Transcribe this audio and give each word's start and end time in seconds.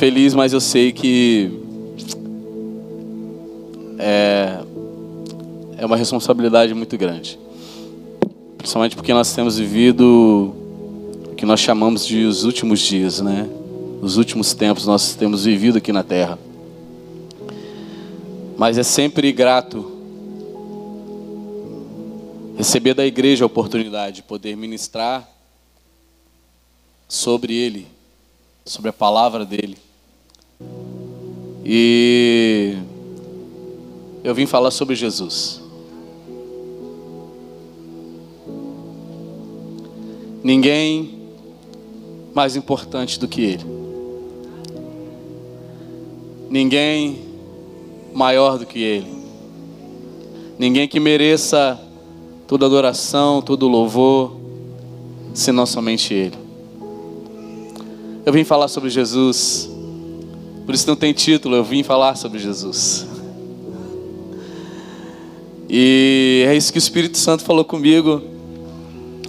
feliz, 0.00 0.32
mas 0.32 0.54
eu 0.54 0.62
sei 0.62 0.92
que 0.92 1.50
é, 3.98 4.58
é 5.76 5.84
uma 5.84 5.94
responsabilidade 5.94 6.72
muito 6.72 6.96
grande. 6.96 7.38
Principalmente 8.56 8.96
porque 8.96 9.12
nós 9.12 9.34
temos 9.34 9.58
vivido 9.58 10.54
o 11.30 11.34
que 11.34 11.44
nós 11.44 11.60
chamamos 11.60 12.06
de 12.06 12.24
os 12.24 12.44
últimos 12.44 12.80
dias, 12.80 13.20
né? 13.20 13.46
Os 14.00 14.16
últimos 14.16 14.54
tempos 14.54 14.86
nós 14.86 15.14
temos 15.14 15.44
vivido 15.44 15.76
aqui 15.76 15.92
na 15.92 16.02
terra. 16.02 16.38
Mas 18.56 18.78
é 18.78 18.82
sempre 18.82 19.30
grato 19.32 19.84
receber 22.56 22.94
da 22.94 23.04
igreja 23.04 23.44
a 23.44 23.46
oportunidade 23.46 24.16
de 24.16 24.22
poder 24.22 24.56
ministrar 24.56 25.28
sobre 27.06 27.52
ele, 27.54 27.86
sobre 28.64 28.88
a 28.88 28.94
palavra 28.94 29.44
dele. 29.44 29.89
E 31.72 32.74
eu 34.24 34.34
vim 34.34 34.44
falar 34.44 34.72
sobre 34.72 34.96
Jesus. 34.96 35.62
Ninguém 40.42 41.14
mais 42.34 42.56
importante 42.56 43.20
do 43.20 43.28
que 43.28 43.42
ele. 43.42 43.64
Ninguém 46.50 47.20
maior 48.12 48.58
do 48.58 48.66
que 48.66 48.80
ele. 48.80 49.06
Ninguém 50.58 50.88
que 50.88 50.98
mereça 50.98 51.80
toda 52.48 52.66
adoração, 52.66 53.40
todo 53.40 53.68
louvor, 53.68 54.36
senão 55.32 55.64
somente 55.64 56.12
ele. 56.14 56.36
Eu 58.26 58.32
vim 58.32 58.42
falar 58.42 58.66
sobre 58.66 58.90
Jesus. 58.90 59.69
Por 60.70 60.74
isso 60.76 60.86
não 60.86 60.94
tem 60.94 61.12
título, 61.12 61.56
eu 61.56 61.64
vim 61.64 61.82
falar 61.82 62.14
sobre 62.14 62.38
Jesus. 62.38 63.04
E 65.68 66.44
é 66.46 66.56
isso 66.56 66.70
que 66.70 66.78
o 66.78 66.78
Espírito 66.78 67.18
Santo 67.18 67.42
falou 67.42 67.64
comigo 67.64 68.22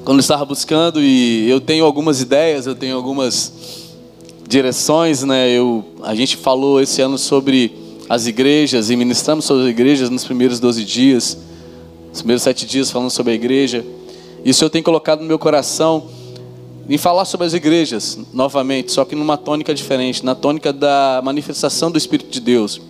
quando 0.06 0.20
eu 0.20 0.22
estava 0.22 0.46
buscando 0.46 1.02
e 1.02 1.50
eu 1.50 1.60
tenho 1.60 1.84
algumas 1.84 2.22
ideias, 2.22 2.68
eu 2.68 2.76
tenho 2.76 2.96
algumas 2.96 3.92
direções, 4.48 5.24
né? 5.24 5.50
Eu, 5.50 5.84
a 6.04 6.14
gente 6.14 6.38
falou 6.38 6.80
esse 6.80 7.02
ano 7.02 7.18
sobre 7.18 7.74
as 8.08 8.28
igrejas 8.28 8.92
e 8.92 8.96
ministramos 8.96 9.44
sobre 9.44 9.64
as 9.64 9.70
igrejas 9.72 10.12
nos 10.12 10.24
primeiros 10.24 10.60
12 10.60 10.86
dias, 10.86 11.40
nos 12.12 12.20
primeiros 12.20 12.44
sete 12.44 12.68
dias 12.68 12.92
falando 12.92 13.10
sobre 13.10 13.32
a 13.32 13.36
igreja. 13.36 13.84
E 14.46 14.52
o 14.52 14.54
Senhor 14.54 14.70
tem 14.70 14.84
colocado 14.84 15.22
no 15.22 15.26
meu 15.26 15.40
coração 15.40 16.08
em 16.94 16.98
falar 16.98 17.24
sobre 17.24 17.48
as 17.48 17.54
igrejas 17.54 18.20
novamente, 18.34 18.92
só 18.92 19.06
que 19.06 19.16
numa 19.16 19.38
tônica 19.38 19.74
diferente, 19.74 20.26
na 20.26 20.36
tônica 20.36 20.74
da 20.74 21.22
manifestação 21.24 21.90
do 21.90 21.98
Espírito 21.98 22.30
de 22.30 22.42
Deus, 22.42 22.82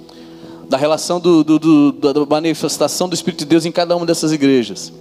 da 0.67 0.75
relação 0.75 1.19
do, 1.19 1.43
do, 1.43 1.59
do, 1.59 1.91
da 1.91 2.25
manifestação 2.25 3.07
do 3.07 3.13
Espírito 3.13 3.41
de 3.41 3.45
Deus 3.45 3.63
em 3.63 3.71
cada 3.71 3.95
uma 3.95 4.03
dessas 4.03 4.31
igrejas. 4.31 4.91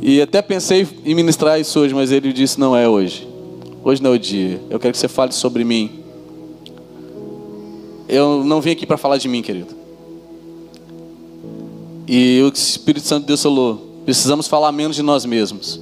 E 0.00 0.22
até 0.22 0.40
pensei 0.40 0.88
em 1.04 1.14
ministrar 1.14 1.60
isso 1.60 1.78
hoje, 1.78 1.92
mas 1.92 2.10
ele 2.10 2.32
disse: 2.32 2.58
não 2.58 2.74
é 2.74 2.88
hoje. 2.88 3.28
Hoje 3.84 4.02
não 4.02 4.12
é 4.12 4.14
o 4.14 4.18
dia. 4.18 4.58
Eu 4.70 4.80
quero 4.80 4.92
que 4.92 4.98
você 4.98 5.08
fale 5.08 5.32
sobre 5.32 5.62
mim. 5.62 6.00
Eu 8.08 8.42
não 8.42 8.62
vim 8.62 8.70
aqui 8.70 8.86
para 8.86 8.96
falar 8.96 9.18
de 9.18 9.28
mim, 9.28 9.42
querido. 9.42 9.74
E 12.08 12.40
o 12.42 12.48
Espírito 12.48 13.06
Santo 13.06 13.24
de 13.24 13.26
Deus 13.26 13.42
falou: 13.42 14.00
precisamos 14.06 14.48
falar 14.48 14.72
menos 14.72 14.96
de 14.96 15.02
nós 15.02 15.26
mesmos, 15.26 15.78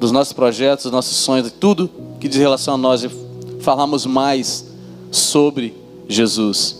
dos 0.00 0.12
nossos 0.12 0.32
projetos, 0.32 0.84
dos 0.84 0.92
nossos 0.92 1.16
sonhos, 1.16 1.46
de 1.46 1.52
tudo 1.52 1.90
que 2.20 2.28
diz 2.28 2.38
relação 2.38 2.74
a 2.74 2.76
nós, 2.76 3.02
e 3.04 3.10
falarmos 3.60 4.06
mais 4.06 4.66
sobre 5.10 5.74
Jesus. 6.08 6.76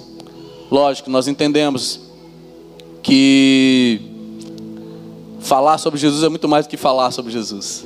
Lógico, 0.70 1.10
nós 1.10 1.28
entendemos 1.28 2.00
que 3.02 4.00
falar 5.40 5.78
sobre 5.78 5.98
Jesus 5.98 6.22
é 6.24 6.28
muito 6.28 6.48
mais 6.48 6.66
do 6.66 6.68
que 6.68 6.76
falar 6.76 7.10
sobre 7.10 7.32
Jesus. 7.32 7.84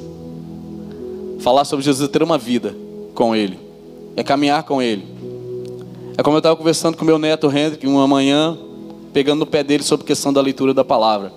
Falar 1.41 1.65
sobre 1.65 1.85
Jesus 1.85 2.09
é 2.09 2.13
ter 2.13 2.23
uma 2.23 2.39
vida 2.39 2.75
com 3.15 3.35
Ele, 3.35 3.59
é 4.17 4.23
caminhar 4.23 4.63
com 4.63 4.81
Ele 4.81 5.21
é 6.21 6.23
como 6.23 6.37
eu 6.37 6.41
estava 6.41 6.55
conversando 6.55 6.99
com 6.99 7.05
meu 7.05 7.19
neto 7.19 7.47
Hendrick 7.51 7.87
uma 7.87 8.07
manhã, 8.07 8.55
pegando 9.11 9.39
no 9.39 9.47
pé 9.47 9.65
dele 9.65 9.83
sobre 9.83 10.05
a 10.05 10.07
questão 10.07 10.31
da 10.31 10.41
leitura 10.43 10.75
da 10.75 10.85
palavra. 10.85 11.33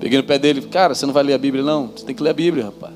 Peguei 0.00 0.18
no 0.18 0.24
pé 0.24 0.38
dele, 0.38 0.62
cara, 0.62 0.94
você 0.94 1.06
não 1.06 1.12
vai 1.12 1.22
ler 1.22 1.34
a 1.34 1.38
Bíblia? 1.38 1.62
Não, 1.62 1.88
você 1.88 2.04
tem 2.04 2.14
que 2.14 2.22
ler 2.22 2.30
a 2.30 2.34
Bíblia, 2.34 2.64
rapaz. 2.66 2.92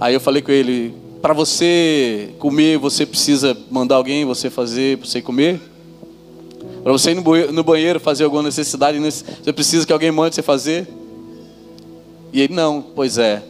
Aí 0.00 0.14
eu 0.14 0.20
falei 0.20 0.40
com 0.40 0.50
ele, 0.50 0.94
para 1.20 1.34
você 1.34 2.30
comer, 2.38 2.78
você 2.78 3.04
precisa 3.04 3.56
mandar 3.70 3.96
alguém 3.96 4.24
você 4.24 4.48
fazer 4.48 4.96
para 4.96 5.06
você 5.06 5.20
comer? 5.20 5.60
Para 6.82 6.92
você 6.92 7.10
ir 7.10 7.52
no 7.52 7.62
banheiro 7.62 8.00
fazer 8.00 8.24
alguma 8.24 8.42
necessidade, 8.42 8.98
você 8.98 9.52
precisa 9.52 9.86
que 9.86 9.92
alguém 9.92 10.10
mande 10.10 10.34
você 10.34 10.42
fazer? 10.42 10.88
E 12.32 12.40
ele, 12.40 12.54
não, 12.54 12.80
pois 12.80 13.18
é. 13.18 13.42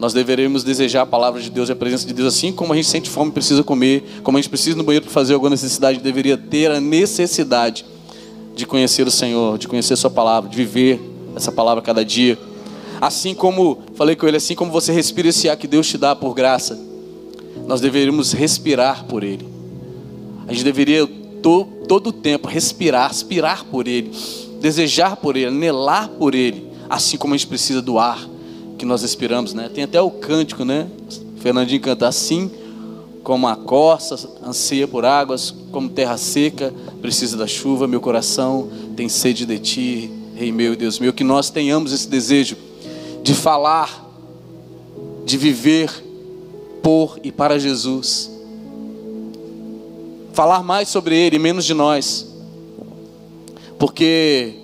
Nós 0.00 0.12
deveremos 0.12 0.64
desejar 0.64 1.02
a 1.02 1.06
palavra 1.06 1.40
de 1.40 1.50
Deus 1.50 1.68
e 1.68 1.72
a 1.72 1.76
presença 1.76 2.06
de 2.06 2.14
Deus, 2.14 2.34
assim 2.34 2.50
como 2.50 2.72
a 2.72 2.76
gente 2.76 2.88
sente 2.88 3.08
fome 3.08 3.30
e 3.30 3.34
precisa 3.34 3.62
comer, 3.62 4.02
como 4.24 4.38
a 4.38 4.40
gente 4.40 4.48
precisa 4.48 4.70
ir 4.70 4.76
no 4.76 4.82
banheiro 4.82 5.04
para 5.04 5.12
fazer 5.12 5.34
alguma 5.34 5.50
necessidade, 5.50 6.00
deveria 6.00 6.36
ter 6.36 6.70
a 6.70 6.80
necessidade 6.80 7.84
de 8.60 8.66
conhecer 8.66 9.06
o 9.06 9.10
Senhor, 9.10 9.58
de 9.58 9.66
conhecer 9.66 9.96
Sua 9.96 10.10
palavra, 10.10 10.48
de 10.48 10.56
viver 10.56 11.00
essa 11.34 11.50
palavra 11.50 11.82
cada 11.82 12.04
dia. 12.04 12.38
Assim 13.00 13.34
como, 13.34 13.78
falei 13.94 14.14
com 14.14 14.28
ele, 14.28 14.36
assim 14.36 14.54
como 14.54 14.70
você 14.70 14.92
respira 14.92 15.28
esse 15.28 15.48
ar 15.48 15.56
que 15.56 15.66
Deus 15.66 15.88
te 15.88 15.96
dá 15.96 16.14
por 16.14 16.34
graça, 16.34 16.78
nós 17.66 17.80
deveríamos 17.80 18.32
respirar 18.32 19.04
por 19.06 19.24
Ele. 19.24 19.48
A 20.46 20.52
gente 20.52 20.64
deveria 20.64 21.06
to, 21.42 21.66
todo 21.88 22.08
o 22.08 22.12
tempo 22.12 22.46
respirar, 22.46 23.08
aspirar 23.08 23.64
por 23.64 23.88
Ele, 23.88 24.10
desejar 24.60 25.16
por 25.16 25.36
Ele, 25.36 25.46
anelar 25.46 26.08
por 26.10 26.34
Ele, 26.34 26.66
assim 26.88 27.16
como 27.16 27.32
a 27.32 27.36
gente 27.36 27.46
precisa 27.46 27.80
do 27.80 27.98
ar 27.98 28.28
que 28.76 28.84
nós 28.84 29.02
respiramos, 29.02 29.54
né? 29.54 29.70
Tem 29.72 29.84
até 29.84 30.00
o 30.00 30.10
cântico, 30.10 30.64
né? 30.64 30.86
Fernandinho 31.36 31.80
canta 31.80 32.06
assim, 32.06 32.50
como 33.22 33.46
a 33.48 33.56
corça 33.56 34.28
anseia 34.44 34.86
por 34.86 35.04
águas, 35.06 35.54
como 35.70 35.88
terra 35.88 36.16
seca 36.16 36.72
precisa 37.00 37.36
da 37.36 37.46
chuva, 37.46 37.86
meu 37.86 38.00
coração 38.00 38.68
tem 38.96 39.08
sede 39.08 39.46
de 39.46 39.58
ti, 39.58 40.10
Rei 40.34 40.50
meu 40.52 40.74
Deus 40.74 40.98
meu, 40.98 41.12
que 41.12 41.24
nós 41.24 41.50
tenhamos 41.50 41.92
esse 41.92 42.08
desejo 42.08 42.56
de 43.22 43.34
falar, 43.34 44.08
de 45.24 45.36
viver 45.36 45.90
por 46.82 47.18
e 47.22 47.30
para 47.30 47.58
Jesus. 47.58 48.30
Falar 50.32 50.62
mais 50.62 50.88
sobre 50.88 51.16
Ele, 51.16 51.38
menos 51.38 51.64
de 51.64 51.74
nós. 51.74 52.26
Porque 53.78 54.54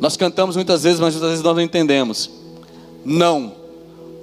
nós 0.00 0.16
cantamos 0.16 0.56
muitas 0.56 0.82
vezes, 0.82 1.00
mas 1.00 1.14
muitas 1.14 1.30
vezes 1.30 1.44
nós 1.44 1.56
não 1.56 1.62
entendemos. 1.62 2.30
Não, 3.04 3.52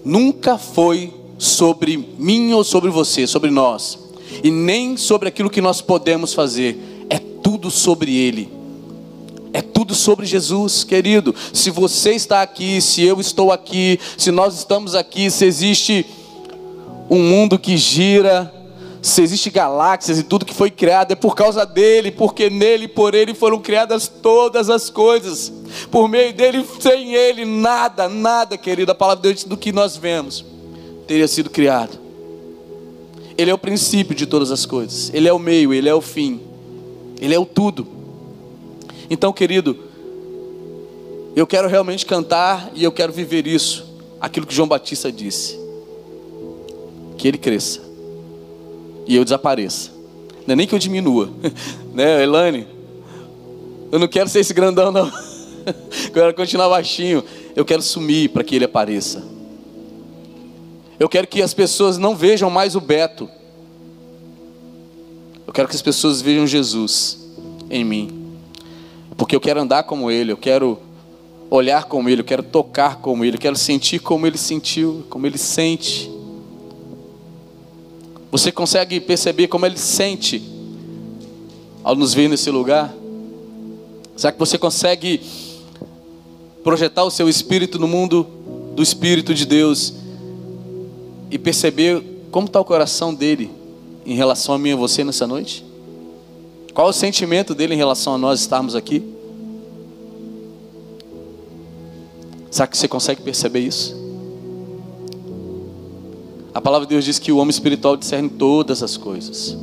nunca 0.03 0.57
foi 0.57 1.13
sobre 1.37 1.97
mim 2.17 2.53
ou 2.53 2.63
sobre 2.63 2.89
você, 2.89 3.27
sobre 3.27 3.51
nós, 3.51 3.97
e 4.43 4.51
nem 4.51 4.97
sobre 4.97 5.29
aquilo 5.29 5.49
que 5.49 5.61
nós 5.61 5.81
podemos 5.81 6.33
fazer, 6.33 6.77
é 7.09 7.19
tudo 7.19 7.69
sobre 7.69 8.15
Ele. 8.15 8.49
É 9.53 9.61
tudo 9.61 9.95
sobre 9.95 10.25
Jesus, 10.25 10.83
querido. 10.83 11.33
Se 11.53 11.69
você 11.69 12.11
está 12.11 12.41
aqui, 12.41 12.81
se 12.81 13.03
eu 13.03 13.21
estou 13.21 13.53
aqui, 13.53 13.97
se 14.17 14.29
nós 14.29 14.57
estamos 14.57 14.93
aqui, 14.95 15.31
se 15.31 15.45
existe 15.45 16.05
um 17.09 17.19
mundo 17.19 17.57
que 17.57 17.77
gira, 17.77 18.53
se 19.01 19.21
existe 19.21 19.49
galáxias 19.49 20.19
e 20.19 20.23
tudo 20.23 20.45
que 20.45 20.53
foi 20.53 20.71
criado 20.71 21.11
é 21.11 21.15
por 21.15 21.35
causa 21.35 21.65
dele, 21.65 22.11
porque 22.11 22.49
nele 22.49 22.85
e 22.85 22.87
por 22.87 23.13
ele 23.13 23.33
foram 23.33 23.59
criadas 23.59 24.07
todas 24.07 24.69
as 24.69 24.89
coisas. 24.89 25.53
Por 25.91 26.09
meio 26.09 26.33
dele, 26.33 26.65
sem 26.79 27.13
ele, 27.13 27.45
nada, 27.45 28.09
nada, 28.09 28.57
querido, 28.57 28.91
a 28.91 28.95
palavra 28.95 29.21
de 29.21 29.29
Deus 29.29 29.43
do 29.43 29.55
que 29.55 29.71
nós 29.71 29.95
vemos 29.95 30.43
teria 31.07 31.27
sido 31.27 31.49
criado. 31.49 32.04
Ele 33.37 33.51
é 33.51 33.53
o 33.53 33.57
princípio 33.57 34.15
de 34.15 34.25
todas 34.25 34.51
as 34.51 34.65
coisas. 34.65 35.13
Ele 35.13 35.27
é 35.27 35.33
o 35.33 35.39
meio, 35.39 35.73
ele 35.73 35.89
é 35.89 35.93
o 35.93 36.01
fim. 36.01 36.39
Ele 37.19 37.33
é 37.33 37.39
o 37.39 37.45
tudo. 37.45 37.87
Então, 39.09 39.31
querido, 39.33 39.77
eu 41.35 41.45
quero 41.45 41.67
realmente 41.67 42.05
cantar 42.05 42.71
e 42.73 42.83
eu 42.83 42.91
quero 42.91 43.11
viver 43.11 43.45
isso, 43.45 43.85
aquilo 44.19 44.45
que 44.45 44.55
João 44.55 44.67
Batista 44.67 45.11
disse. 45.11 45.59
Que 47.17 47.27
ele 47.27 47.37
cresça 47.37 47.85
e 49.07 49.15
eu 49.15 49.23
desapareça. 49.23 49.91
Não 50.45 50.53
é 50.53 50.55
nem 50.55 50.67
que 50.67 50.73
eu 50.73 50.79
diminua, 50.79 51.29
né, 51.93 52.23
Elane? 52.23 52.67
Eu 53.91 53.99
não 53.99 54.07
quero 54.07 54.29
ser 54.29 54.39
esse 54.39 54.53
grandão, 54.53 54.91
não. 54.91 55.11
Eu 55.65 56.11
quero 56.11 56.33
continuar 56.35 56.69
baixinho. 56.69 57.23
Eu 57.55 57.65
quero 57.65 57.81
sumir 57.81 58.29
para 58.29 58.43
que 58.43 58.55
ele 58.55 58.65
apareça. 58.65 59.23
Eu 60.99 61.09
quero 61.09 61.27
que 61.27 61.41
as 61.41 61.53
pessoas 61.53 61.97
não 61.97 62.15
vejam 62.15 62.49
mais 62.49 62.75
o 62.75 62.81
Beto. 62.81 63.29
Eu 65.45 65.51
quero 65.51 65.67
que 65.67 65.75
as 65.75 65.81
pessoas 65.81 66.21
vejam 66.21 66.47
Jesus 66.47 67.19
em 67.69 67.83
mim. 67.83 68.37
Porque 69.17 69.35
eu 69.35 69.41
quero 69.41 69.61
andar 69.61 69.83
como 69.83 70.09
ele, 70.09 70.31
eu 70.31 70.37
quero 70.37 70.79
olhar 71.49 71.85
como 71.85 72.09
ele, 72.09 72.21
eu 72.21 72.25
quero 72.25 72.43
tocar 72.43 72.97
como 72.97 73.23
ele, 73.23 73.37
eu 73.37 73.41
quero 73.41 73.55
sentir 73.55 73.99
como 73.99 74.25
ele 74.25 74.37
sentiu, 74.37 75.05
como 75.09 75.27
ele 75.27 75.37
sente. 75.37 76.11
Você 78.31 78.51
consegue 78.51 78.99
perceber 78.99 79.47
como 79.47 79.65
ele 79.65 79.77
sente 79.77 80.41
ao 81.83 81.95
nos 81.95 82.13
ver 82.13 82.27
nesse 82.27 82.49
lugar? 82.49 82.93
Será 84.15 84.31
que 84.31 84.39
você 84.39 84.57
consegue 84.57 85.21
projetar 86.63 87.03
o 87.03 87.11
seu 87.11 87.29
espírito 87.29 87.77
no 87.77 87.87
mundo 87.87 88.25
do 88.75 88.81
Espírito 88.81 89.33
de 89.33 89.45
Deus 89.45 89.93
e 91.35 91.37
perceber 91.37 92.01
como 92.31 92.47
está 92.47 92.61
o 92.61 92.63
coração 92.63 93.13
dele 93.13 93.51
em 94.05 94.15
relação 94.15 94.55
a 94.55 94.57
mim 94.57 94.69
e 94.69 94.73
você 94.73 95.03
nessa 95.03 95.27
noite? 95.27 95.65
Qual 96.73 96.87
o 96.87 96.93
sentimento 96.93 97.53
dele 97.53 97.73
em 97.73 97.77
relação 97.77 98.15
a 98.15 98.17
nós 98.17 98.39
estarmos 98.39 98.73
aqui? 98.73 99.03
Será 102.49 102.67
que 102.67 102.77
você 102.77 102.87
consegue 102.87 103.21
perceber 103.21 103.59
isso? 103.59 103.93
A 106.53 106.61
palavra 106.61 106.87
de 106.87 106.91
Deus 106.91 107.03
diz 107.03 107.19
que 107.19 107.33
o 107.33 107.37
homem 107.37 107.49
espiritual 107.49 107.97
discerne 107.97 108.29
todas 108.29 108.81
as 108.81 108.95
coisas. 108.95 109.57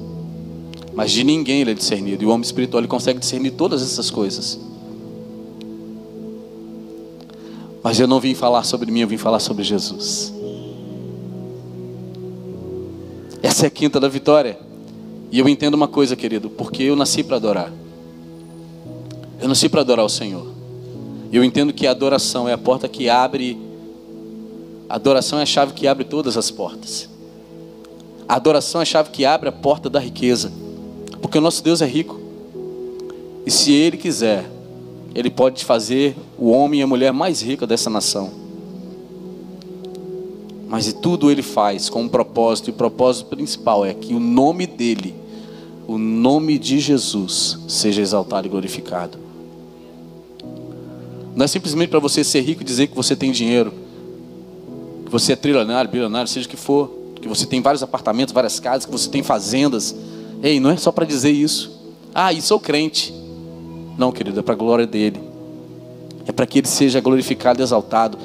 Mas 0.92 1.10
de 1.10 1.24
ninguém 1.24 1.62
ele 1.62 1.70
é 1.70 1.74
discernido. 1.74 2.22
E 2.22 2.26
o 2.26 2.28
homem 2.28 2.44
espiritual 2.44 2.82
ele 2.82 2.88
consegue 2.88 3.18
discernir 3.18 3.52
todas 3.52 3.80
essas 3.80 4.10
coisas. 4.10 4.60
Mas 7.82 7.98
eu 7.98 8.06
não 8.06 8.20
vim 8.20 8.34
falar 8.34 8.62
sobre 8.62 8.90
mim, 8.90 9.00
eu 9.00 9.08
vim 9.08 9.16
falar 9.16 9.40
sobre 9.40 9.64
Jesus. 9.64 10.41
Essa 13.52 13.66
é 13.66 13.68
a 13.68 13.70
quinta 13.70 14.00
da 14.00 14.08
vitória. 14.08 14.58
E 15.30 15.38
eu 15.38 15.46
entendo 15.46 15.74
uma 15.74 15.86
coisa, 15.86 16.16
querido, 16.16 16.48
porque 16.48 16.84
eu 16.84 16.96
nasci 16.96 17.22
para 17.22 17.36
adorar. 17.36 17.70
Eu 19.38 19.46
nasci 19.46 19.68
para 19.68 19.82
adorar 19.82 20.06
o 20.06 20.08
Senhor. 20.08 20.46
Eu 21.30 21.44
entendo 21.44 21.70
que 21.70 21.86
a 21.86 21.90
adoração 21.90 22.48
é 22.48 22.54
a 22.54 22.56
porta 22.56 22.88
que 22.88 23.10
abre. 23.10 23.60
A 24.88 24.94
adoração 24.94 25.38
é 25.38 25.42
a 25.42 25.46
chave 25.46 25.74
que 25.74 25.86
abre 25.86 26.02
todas 26.02 26.38
as 26.38 26.50
portas. 26.50 27.10
A 28.26 28.36
adoração 28.36 28.80
é 28.80 28.84
a 28.84 28.86
chave 28.86 29.10
que 29.10 29.26
abre 29.26 29.50
a 29.50 29.52
porta 29.52 29.90
da 29.90 30.00
riqueza. 30.00 30.50
Porque 31.20 31.36
o 31.36 31.42
nosso 31.42 31.62
Deus 31.62 31.82
é 31.82 31.86
rico. 31.86 32.18
E 33.44 33.50
se 33.50 33.70
Ele 33.70 33.98
quiser, 33.98 34.50
Ele 35.14 35.28
pode 35.28 35.62
fazer 35.62 36.16
o 36.38 36.48
homem 36.48 36.80
e 36.80 36.82
a 36.82 36.86
mulher 36.86 37.12
mais 37.12 37.42
rica 37.42 37.66
dessa 37.66 37.90
nação. 37.90 38.32
Mas 40.72 40.88
e 40.88 40.94
tudo 40.94 41.30
Ele 41.30 41.42
faz 41.42 41.90
com 41.90 42.00
um 42.00 42.08
propósito, 42.08 42.68
e 42.68 42.70
o 42.70 42.72
propósito 42.72 43.26
principal 43.26 43.84
é 43.84 43.92
que 43.92 44.14
o 44.14 44.18
nome 44.18 44.66
dEle, 44.66 45.14
o 45.86 45.98
nome 45.98 46.58
de 46.58 46.80
Jesus, 46.80 47.58
seja 47.68 48.00
exaltado 48.00 48.46
e 48.46 48.50
glorificado. 48.50 49.18
Não 51.36 51.44
é 51.44 51.46
simplesmente 51.46 51.90
para 51.90 51.98
você 51.98 52.24
ser 52.24 52.40
rico 52.40 52.62
e 52.62 52.64
dizer 52.64 52.86
que 52.86 52.96
você 52.96 53.14
tem 53.14 53.30
dinheiro, 53.30 53.70
que 55.04 55.12
você 55.12 55.34
é 55.34 55.36
trilionário, 55.36 55.90
bilionário, 55.90 56.26
seja 56.26 56.46
o 56.46 56.48
que 56.48 56.56
for, 56.56 56.90
que 57.20 57.28
você 57.28 57.44
tem 57.44 57.60
vários 57.60 57.82
apartamentos, 57.82 58.32
várias 58.32 58.58
casas, 58.58 58.86
que 58.86 58.92
você 58.92 59.10
tem 59.10 59.22
fazendas. 59.22 59.94
Ei, 60.42 60.58
não 60.58 60.70
é 60.70 60.78
só 60.78 60.90
para 60.90 61.04
dizer 61.04 61.32
isso. 61.32 61.70
Ah, 62.14 62.32
e 62.32 62.40
sou 62.40 62.58
crente. 62.58 63.12
Não, 63.98 64.10
querido, 64.10 64.40
é 64.40 64.42
para 64.42 64.54
a 64.54 64.56
glória 64.56 64.86
dele. 64.86 65.20
É 66.26 66.32
para 66.32 66.46
que 66.46 66.60
ele 66.60 66.66
seja 66.66 66.98
glorificado 66.98 67.60
e 67.60 67.62
exaltado. 67.62 68.16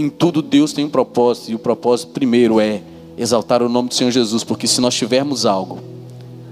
Em 0.00 0.08
tudo 0.08 0.40
Deus 0.40 0.72
tem 0.72 0.82
um 0.82 0.88
propósito, 0.88 1.50
e 1.50 1.54
o 1.54 1.58
propósito 1.58 2.12
primeiro 2.12 2.58
é 2.58 2.80
exaltar 3.18 3.62
o 3.62 3.68
nome 3.68 3.90
do 3.90 3.94
Senhor 3.94 4.10
Jesus, 4.10 4.42
porque 4.42 4.66
se 4.66 4.80
nós 4.80 4.94
tivermos 4.94 5.44
algo, 5.44 5.78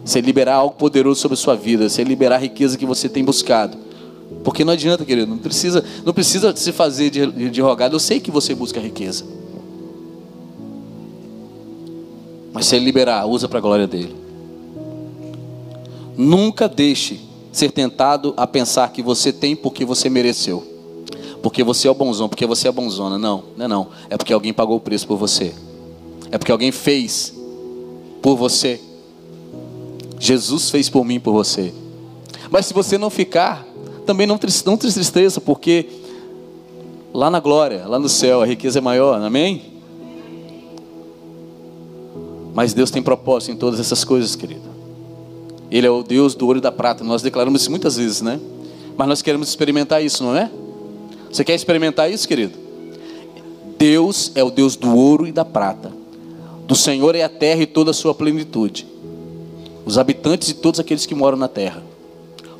se 0.04 0.20
liberar 0.20 0.56
algo 0.56 0.74
poderoso 0.74 1.18
sobre 1.18 1.32
a 1.32 1.38
sua 1.38 1.56
vida, 1.56 1.88
se 1.88 2.04
liberar 2.04 2.36
a 2.36 2.40
riqueza 2.40 2.76
que 2.76 2.84
você 2.84 3.08
tem 3.08 3.24
buscado, 3.24 3.78
porque 4.44 4.66
não 4.66 4.74
adianta, 4.74 5.02
querido, 5.02 5.30
não 5.30 5.38
precisa, 5.38 5.82
não 6.04 6.12
precisa 6.12 6.54
se 6.54 6.72
fazer 6.72 7.08
de, 7.08 7.48
de 7.48 7.60
rogado. 7.62 7.96
Eu 7.96 8.00
sei 8.00 8.20
que 8.20 8.30
você 8.30 8.54
busca 8.54 8.78
riqueza. 8.78 9.24
Mas 12.52 12.66
se 12.66 12.78
liberar, 12.78 13.24
usa 13.24 13.48
para 13.48 13.60
a 13.60 13.62
glória 13.62 13.86
dele. 13.86 14.14
Nunca 16.18 16.68
deixe 16.68 17.18
ser 17.50 17.72
tentado 17.72 18.34
a 18.36 18.46
pensar 18.46 18.92
que 18.92 19.00
você 19.00 19.32
tem 19.32 19.56
porque 19.56 19.86
você 19.86 20.10
mereceu. 20.10 20.77
Porque 21.48 21.64
você 21.64 21.88
é 21.88 21.90
o 21.90 21.94
bonzão, 21.94 22.28
porque 22.28 22.44
você 22.44 22.68
é 22.68 22.70
bonzona. 22.70 23.16
Não, 23.16 23.42
não 23.56 23.64
é 23.64 23.68
não. 23.68 23.88
É 24.10 24.18
porque 24.18 24.34
alguém 24.34 24.52
pagou 24.52 24.76
o 24.76 24.80
preço 24.80 25.06
por 25.06 25.16
você. 25.16 25.54
É 26.30 26.36
porque 26.36 26.52
alguém 26.52 26.70
fez 26.70 27.32
por 28.20 28.36
você. 28.36 28.78
Jesus 30.20 30.68
fez 30.68 30.90
por 30.90 31.06
mim, 31.06 31.18
por 31.18 31.32
você. 31.32 31.72
Mas 32.50 32.66
se 32.66 32.74
você 32.74 32.98
não 32.98 33.08
ficar, 33.08 33.66
também 34.04 34.26
não, 34.26 34.38
não 34.66 34.76
tristeza, 34.76 35.40
porque 35.40 35.86
lá 37.14 37.30
na 37.30 37.40
glória, 37.40 37.86
lá 37.86 37.98
no 37.98 38.10
céu, 38.10 38.42
a 38.42 38.46
riqueza 38.46 38.80
é 38.80 38.82
maior, 38.82 39.18
amém? 39.18 39.72
Mas 42.52 42.74
Deus 42.74 42.90
tem 42.90 43.02
propósito 43.02 43.52
em 43.52 43.56
todas 43.56 43.80
essas 43.80 44.04
coisas, 44.04 44.36
querido. 44.36 44.68
Ele 45.70 45.86
é 45.86 45.90
o 45.90 46.02
Deus 46.02 46.34
do 46.34 46.44
ouro 46.44 46.58
e 46.58 46.60
da 46.60 46.70
prata. 46.70 47.02
Nós 47.02 47.22
declaramos 47.22 47.62
isso 47.62 47.70
muitas 47.70 47.96
vezes, 47.96 48.20
né? 48.20 48.38
Mas 48.98 49.08
nós 49.08 49.22
queremos 49.22 49.48
experimentar 49.48 50.04
isso, 50.04 50.22
não 50.22 50.36
é? 50.36 50.50
Você 51.30 51.44
quer 51.44 51.54
experimentar 51.54 52.10
isso, 52.10 52.26
querido? 52.26 52.58
Deus 53.78 54.32
é 54.34 54.42
o 54.42 54.50
Deus 54.50 54.76
do 54.76 54.96
ouro 54.96 55.26
e 55.26 55.32
da 55.32 55.44
prata. 55.44 55.92
Do 56.66 56.74
Senhor 56.74 57.14
é 57.14 57.22
a 57.22 57.28
terra 57.28 57.62
e 57.62 57.66
toda 57.66 57.90
a 57.90 57.94
sua 57.94 58.14
plenitude. 58.14 58.86
Os 59.84 59.96
habitantes 59.96 60.50
e 60.50 60.54
todos 60.54 60.80
aqueles 60.80 61.06
que 61.06 61.14
moram 61.14 61.38
na 61.38 61.48
terra. 61.48 61.82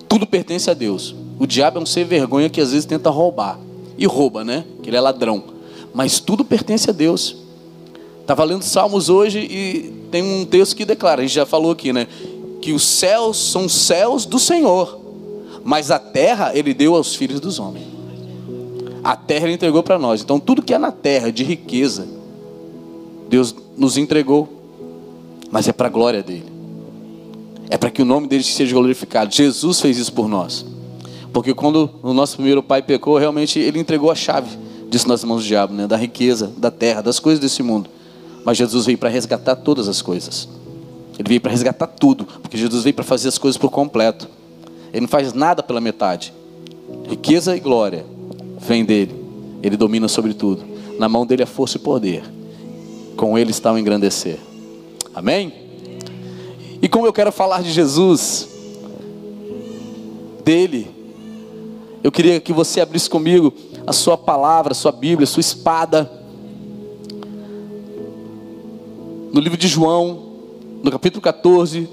Tudo 0.09 0.27
pertence 0.27 0.71
a 0.71 0.75
Deus. 0.75 1.15
O 1.39 1.47
diabo 1.47 1.79
é 1.79 1.83
um 1.83 1.87
ser 1.87 2.05
vergonha 2.05 2.49
que 2.49 2.61
às 2.61 2.71
vezes 2.71 2.87
tenta 2.87 3.11
roubar. 3.11 3.59
E 3.97 4.07
rouba, 4.07 4.45
né? 4.45 4.65
Que 4.83 4.91
ele 4.91 4.97
é 4.97 5.01
ladrão. 5.01 5.45
Mas 5.93 6.21
tudo 6.21 6.45
pertence 6.45 6.89
a 6.89 6.93
Deus. 6.93 7.37
Estava 8.21 8.45
lendo 8.45 8.63
Salmos 8.63 9.09
hoje 9.09 9.41
e 9.41 9.93
tem 10.11 10.23
um 10.23 10.45
texto 10.45 10.77
que 10.77 10.85
declara, 10.85 11.23
a 11.23 11.25
gente 11.25 11.35
já 11.35 11.47
falou 11.47 11.73
aqui, 11.73 11.93
né? 11.93 12.07
que 12.61 12.73
os 12.73 12.85
céus 12.85 13.37
são 13.37 13.69
céus 13.69 14.25
do 14.25 14.39
Senhor, 14.39 15.01
mas 15.65 15.91
a 15.91 15.99
terra 15.99 16.53
ele 16.55 16.75
deu 16.75 16.95
aos 16.95 17.15
filhos 17.15 17.41
dos 17.41 17.59
homens. 17.59 17.87
A 19.03 19.17
terra 19.17 19.45
ele 19.45 19.55
entregou 19.55 19.83
para 19.83 19.99
nós. 19.99 20.23
Então 20.23 20.41
tudo 20.41 20.63
que 20.63 20.75
é 20.75 20.79
na 20.79 20.91
terra 20.91 21.31
de 21.31 21.45
riqueza, 21.45 22.07
Deus 23.29 23.55
nos 23.77 23.97
entregou, 23.97 24.49
mas 25.51 25.69
é 25.69 25.73
para 25.73 25.87
a 25.87 25.91
glória 25.91 26.23
dele. 26.23 26.47
É 27.71 27.77
para 27.77 27.91
que 27.91 28.03
o 28.03 28.05
nome 28.05 28.27
dele 28.27 28.43
seja 28.43 28.75
glorificado. 28.75 29.35
Jesus 29.35 29.81
fez 29.81 29.99
isso 29.99 30.13
por 30.13 30.29
nós. 30.29 30.65
Porque 31.33 31.53
quando 31.55 31.91
o 32.03 32.13
nosso 32.15 32.37
primeiro 32.37 32.63
pai 32.63 32.83
pecou, 32.83 33.19
realmente 33.19 33.59
ele 33.59 33.79
entregou 33.79 34.11
a 34.11 34.15
chave 34.15 34.57
disso 34.89 35.07
nas 35.07 35.23
mãos 35.23 35.43
do 35.43 35.47
diabo, 35.47 35.75
né? 35.75 35.87
da 35.87 35.97
riqueza, 35.97 36.51
da 36.57 36.71
terra, 36.71 37.03
das 37.03 37.19
coisas 37.19 37.39
desse 37.39 37.63
mundo. 37.63 37.91
Mas 38.45 38.57
Jesus 38.57 38.87
veio 38.87 38.97
para 38.97 39.11
resgatar 39.11 39.57
todas 39.57 39.87
as 39.87 40.01
coisas. 40.01 40.49
Ele 41.19 41.29
veio 41.29 41.41
para 41.41 41.51
resgatar 41.51 41.87
tudo, 41.87 42.25
porque 42.25 42.57
Jesus 42.57 42.85
veio 42.85 42.95
para 42.95 43.05
fazer 43.05 43.29
as 43.29 43.37
coisas 43.37 43.59
por 43.59 43.71
completo. 43.71 44.29
Ele 44.91 45.03
não 45.03 45.09
faz 45.09 45.35
nada 45.35 45.63
pela 45.63 45.81
metade. 45.81 46.33
Riqueza 47.09 47.55
e 47.55 47.61
glória 47.61 48.05
vem 48.59 48.85
dele. 48.85 49.15
Ele 49.63 49.77
domina 49.77 50.09
sobre 50.09 50.35
tudo. 50.35 50.65
Na 50.99 51.09
mão 51.09 51.27
dele 51.27 51.43
é 51.43 51.47
força 51.47 51.77
e 51.77 51.81
poder. 51.81 52.23
Com 53.17 53.39
ele 53.39 53.51
está 53.51 53.73
o 53.73 53.79
engrandecer. 53.79 54.39
Amém? 55.15 55.53
E 56.81 56.89
como 56.89 57.07
eu 57.07 57.13
quero 57.13 57.33
falar 57.33 57.63
de 57.63 57.73
Jesus, 57.73 58.49
dele, 60.45 60.89
eu 62.03 62.13
queria 62.13 62.41
que 62.41 62.53
você 62.53 62.81
abrisse 62.81 63.11
comigo 63.11 63.53
a 63.87 63.93
sua 63.93 64.17
palavra, 64.17 64.73
a 64.73 64.75
sua 64.75 64.93
Bíblia, 64.93 65.25
a 65.25 65.27
sua 65.27 65.41
espada. 65.41 66.11
No 69.33 69.41
livro 69.41 69.59
de 69.59 69.67
João, 69.67 70.27
no 70.83 70.91
capítulo 70.91 71.21
14, 71.21 71.89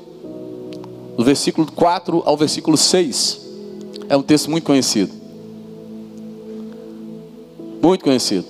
do 1.17 1.23
versículo 1.23 1.71
4 1.71 2.21
ao 2.25 2.37
versículo 2.37 2.77
6. 2.77 3.41
É 4.07 4.15
um 4.15 4.21
texto 4.21 4.51
muito 4.51 4.65
conhecido. 4.65 5.24
Muito 7.85 8.03
conhecido. 8.03 8.47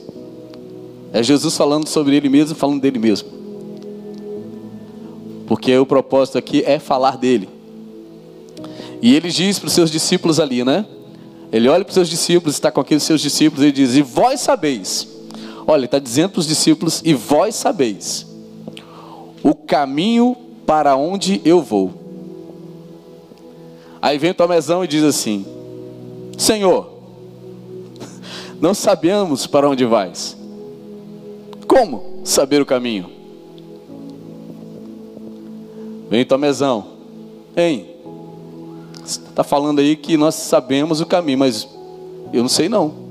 É 1.12 1.22
Jesus 1.22 1.58
falando 1.58 1.90
sobre 1.90 2.16
ele 2.16 2.30
mesmo, 2.30 2.56
falando 2.56 2.80
dele 2.80 2.98
mesmo. 2.98 3.28
Porque 5.46 5.78
o 5.78 5.86
propósito 5.86 6.38
aqui 6.38 6.64
é 6.66 6.80
falar 6.80 7.18
dele. 7.18 7.50
E 9.02 9.14
ele 9.14 9.30
diz 9.30 9.60
para 9.60 9.68
os 9.68 9.74
seus 9.74 9.92
discípulos 9.92 10.40
ali, 10.40 10.64
né? 10.64 10.86
Ele 11.52 11.68
olha 11.68 11.84
para 11.84 11.90
os 11.90 11.96
seus 11.96 12.08
discípulos, 12.08 12.56
está 12.56 12.72
com 12.72 12.80
aqueles 12.80 13.04
seus 13.04 13.20
discípulos, 13.20 13.66
e 13.66 13.74
diz: 13.74 13.96
E 13.96 14.02
vós 14.02 14.40
sabeis. 14.40 15.06
Olha, 15.68 15.80
ele 15.80 15.86
está 15.88 16.00
dizendo 16.00 16.30
para 16.30 16.40
os 16.40 16.48
discípulos: 16.48 17.02
E 17.04 17.14
vós 17.14 17.56
sabeis 17.56 18.26
o 19.44 19.54
caminho 19.54 20.38
para 20.66 20.96
onde 20.96 21.42
eu 21.44 21.62
vou. 21.62 21.94
Aí 24.02 24.18
vem 24.18 24.32
o 24.32 24.34
Tomezão 24.34 24.82
e 24.82 24.88
diz 24.88 25.04
assim: 25.04 25.46
Senhor, 26.38 26.95
não 28.60 28.74
sabemos 28.74 29.48
para 29.48 29.70
onde 29.70 29.86
vais. 29.86 30.38
Como 31.68 32.22
saber 32.24 32.62
o 32.62 32.66
caminho? 32.66 33.10
Vem 36.10 36.26
Tomezão, 36.26 36.86
hein? 37.56 37.90
Está 39.04 39.44
falando 39.44 39.80
aí 39.80 39.96
que 39.96 40.18
nós 40.18 40.36
sabemos 40.36 41.02
o 41.02 41.06
caminho, 41.06 41.40
mas 41.40 41.68
eu 42.32 42.42
não 42.42 42.50
sei 42.50 42.70
não. 42.70 43.06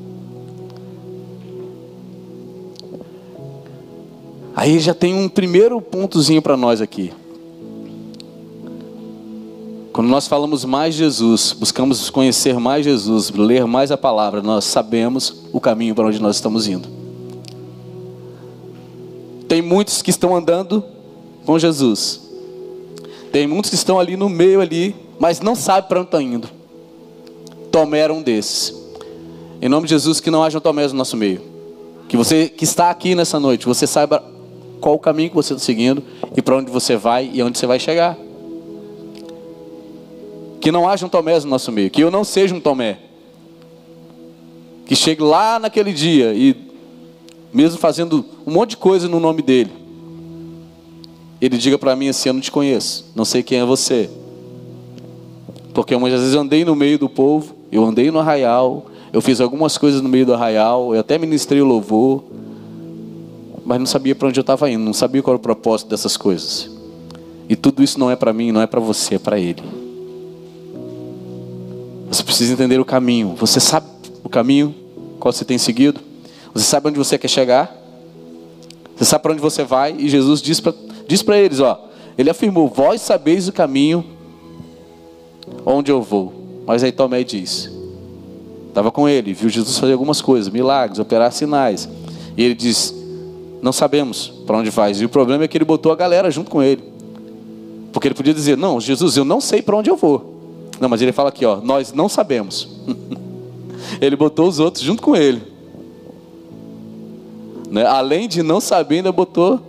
Aí 4.57 4.79
já 4.79 4.95
tem 4.95 5.15
um 5.15 5.29
primeiro 5.29 5.81
pontozinho 5.81 6.41
para 6.41 6.57
nós 6.57 6.81
aqui. 6.81 7.13
Quando 9.95 10.09
nós 10.09 10.27
falamos 10.27 10.65
mais 10.65 10.93
Jesus, 10.93 11.53
buscamos 11.53 12.11
conhecer 12.11 12.59
mais 12.59 12.85
Jesus, 12.85 13.31
ler 13.31 13.65
mais 13.65 13.93
a 13.93 13.97
palavra, 13.97 14.43
nós 14.43 14.65
sabemos 14.65 15.45
o 15.53 15.61
caminho 15.61 15.95
para 15.95 16.09
onde 16.09 16.21
nós 16.21 16.35
estamos 16.35 16.67
indo. 16.67 16.89
Tem 19.47 19.63
muitos 19.63 20.03
que 20.03 20.11
estão 20.11 20.35
andando 20.35 20.83
com 21.47 21.57
Jesus. 21.61 22.23
Tem 23.31 23.47
muitos 23.47 23.71
que 23.71 23.77
estão 23.77 24.01
ali 24.01 24.17
no 24.17 24.29
meio 24.29 24.61
ali, 24.61 24.97
mas 25.21 25.41
não 25.41 25.55
sabem 25.55 25.89
para 25.89 26.01
onde 26.01 26.09
estão 26.09 26.21
indo. 26.21 26.49
Tomé 27.71 28.01
era 28.01 28.13
um 28.13 28.21
desses. 28.21 28.75
Em 29.63 29.69
nome 29.69 29.87
de 29.87 29.91
Jesus, 29.91 30.19
que 30.19 30.29
não 30.29 30.43
haja 30.43 30.61
Tomés 30.61 30.91
no 30.91 30.99
nosso 30.99 31.17
meio. 31.17 31.41
Que 32.09 32.17
você 32.17 32.49
que 32.49 32.65
está 32.65 32.91
aqui 32.91 33.15
nessa 33.15 33.39
noite, 33.39 33.65
você 33.65 33.87
saiba 33.87 34.25
qual 34.81 34.97
o 34.97 34.99
caminho 34.99 35.31
que 35.31 35.37
você 35.37 35.53
está 35.53 35.65
seguindo 35.65 36.03
e 36.37 36.43
para 36.43 36.57
onde 36.57 36.69
você 36.69 36.97
vai 36.97 37.31
e 37.33 37.41
onde 37.45 37.57
você 37.57 37.67
vai 37.69 37.79
chegar. 37.79 38.19
Que 40.65 40.73
não 40.73 40.89
haja 40.89 41.05
um 41.05 41.11
Tomé 41.11 41.39
no 41.41 41.47
nosso 41.47 41.71
meio, 41.71 41.91
que 41.91 42.03
eu 42.03 42.11
não 42.11 42.25
seja 42.25 42.55
um 42.55 42.59
Tomé. 42.59 42.97
Que 44.87 44.97
chegue 44.97 45.23
lá 45.23 45.59
naquele 45.59 45.93
dia 45.93 46.33
e, 46.33 46.57
mesmo 47.53 47.79
fazendo 47.79 48.25
um 48.47 48.51
monte 48.51 48.71
de 48.71 48.79
coisa 48.79 49.07
no 49.07 49.21
nome 49.21 49.43
dele, 49.43 49.71
ele 51.39 51.59
diga 51.59 51.77
para 51.77 51.95
mim 51.95 52.09
assim: 52.09 52.31
Eu 52.31 52.33
não 52.33 52.41
te 52.41 52.51
conheço, 52.51 53.13
não 53.15 53.27
sei 53.27 53.43
quem 53.43 53.59
é 53.59 53.65
você. 53.67 54.09
Porque 55.75 55.95
muitas 55.99 56.21
vezes 56.21 56.35
eu 56.35 56.41
andei 56.41 56.65
no 56.65 56.75
meio 56.75 56.99
do 56.99 57.11
povo, 57.11 57.55
eu 57.71 57.85
andei 57.85 58.11
no 58.11 58.19
arraial, 58.19 58.87
eu 59.13 59.21
fiz 59.21 59.43
algumas 59.43 59.77
coisas 59.77 60.01
no 60.01 60.09
meio 60.09 60.25
do 60.25 60.33
arraial, 60.33 60.95
eu 60.95 61.01
até 61.01 61.19
ministrei 61.19 61.61
o 61.61 61.67
louvor, 61.67 62.25
mas 63.67 63.79
não 63.79 63.87
sabia 63.87 64.15
para 64.15 64.29
onde 64.29 64.41
eu 64.41 64.43
estava 64.43 64.71
indo, 64.71 64.83
não 64.83 64.95
sabia 64.95 65.23
qual 65.23 65.35
era 65.35 65.41
o 65.41 65.43
propósito 65.43 65.91
dessas 65.91 66.17
coisas. 66.17 66.71
E 67.51 67.55
tudo 67.55 67.83
isso 67.83 68.01
não 68.01 68.11
é 68.11 68.17
para 68.17 68.33
mim, 68.33 68.51
não 68.51 68.63
é 68.63 68.67
para 68.67 68.81
você, 68.81 69.17
é 69.17 69.19
para 69.19 69.39
Ele. 69.39 69.63
Você 72.15 72.23
precisa 72.23 72.53
entender 72.53 72.79
o 72.79 72.85
caminho. 72.85 73.35
Você 73.35 73.59
sabe 73.59 73.87
o 74.23 74.29
caminho 74.29 74.73
qual 75.19 75.33
você 75.33 75.45
tem 75.45 75.59
seguido? 75.59 76.01
Você 76.53 76.65
sabe 76.65 76.87
onde 76.87 76.97
você 76.97 77.19
quer 77.19 77.27
chegar? 77.27 77.77
Você 78.95 79.05
sabe 79.05 79.23
para 79.23 79.33
onde 79.33 79.41
você 79.41 79.65
vai? 79.65 79.97
E 79.99 80.09
Jesus 80.09 80.41
diz 80.41 80.61
para 80.61 80.73
diz 81.09 81.25
eles: 81.29 81.59
ó, 81.59 81.89
Ele 82.17 82.31
afirmou: 82.31 82.69
Vós 82.69 83.01
sabeis 83.01 83.49
o 83.49 83.53
caminho 83.53 84.05
onde 85.67 85.91
eu 85.91 86.01
vou. 86.01 86.33
Mas 86.65 86.85
aí 86.85 86.93
Tomé 86.93 87.25
diz: 87.25 87.69
Estava 88.69 88.93
com 88.93 89.09
ele, 89.09 89.35
viu 89.35 89.49
Jesus 89.49 89.77
fazer 89.77 89.95
algumas 89.95 90.23
coisas, 90.23 90.53
milagres, 90.53 91.01
operar 91.01 91.33
sinais. 91.33 91.89
E 92.37 92.45
ele 92.45 92.55
diz: 92.55 92.95
Não 93.61 93.73
sabemos 93.73 94.33
para 94.47 94.57
onde 94.57 94.71
vais. 94.71 95.01
E 95.01 95.05
o 95.05 95.09
problema 95.09 95.43
é 95.43 95.49
que 95.49 95.59
ele 95.59 95.65
botou 95.65 95.91
a 95.91 95.97
galera 95.97 96.31
junto 96.31 96.49
com 96.49 96.63
ele. 96.63 96.85
Porque 97.93 98.07
ele 98.07 98.15
podia 98.15 98.33
dizer: 98.33 98.57
Não, 98.57 98.81
Jesus, 98.81 99.17
eu 99.17 99.25
não 99.25 99.41
sei 99.41 99.61
para 99.61 99.77
onde 99.77 99.91
eu 99.91 99.97
vou. 99.97 100.34
Não, 100.81 100.89
mas 100.89 101.01
ele 101.01 101.13
fala 101.13 101.29
aqui, 101.29 101.45
ó, 101.45 101.57
nós 101.57 101.93
não 101.93 102.09
sabemos. 102.09 102.69
ele 104.01 104.17
botou 104.17 104.49
os 104.49 104.59
outros 104.59 104.83
junto 104.83 105.03
com 105.03 105.15
ele. 105.17 105.43
Né? 107.71 107.85
Além 107.85 108.29
de 108.29 108.43
não 108.43 108.61
saber, 108.61 108.97
ainda 108.97 109.13
botou 109.13 109.61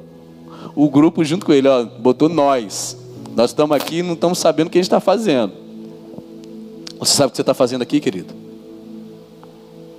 o 0.76 0.90
grupo 0.90 1.24
junto 1.24 1.46
com 1.46 1.54
ele, 1.54 1.68
ó, 1.68 1.84
botou 1.84 2.30
nós. 2.30 2.98
Nós 3.36 3.52
estamos 3.52 3.76
aqui 3.76 3.98
e 3.98 4.04
não 4.04 4.14
estamos 4.14 4.38
sabendo 4.38 4.68
o 4.68 4.70
que 4.70 4.78
a 4.78 4.82
gente 4.82 4.88
está 4.88 5.00
fazendo. 5.00 5.54
Você 7.00 7.14
sabe 7.14 7.28
o 7.28 7.32
que 7.32 7.38
você 7.38 7.42
está 7.42 7.54
fazendo 7.54 7.82
aqui, 7.82 8.00
querido? 8.00 8.34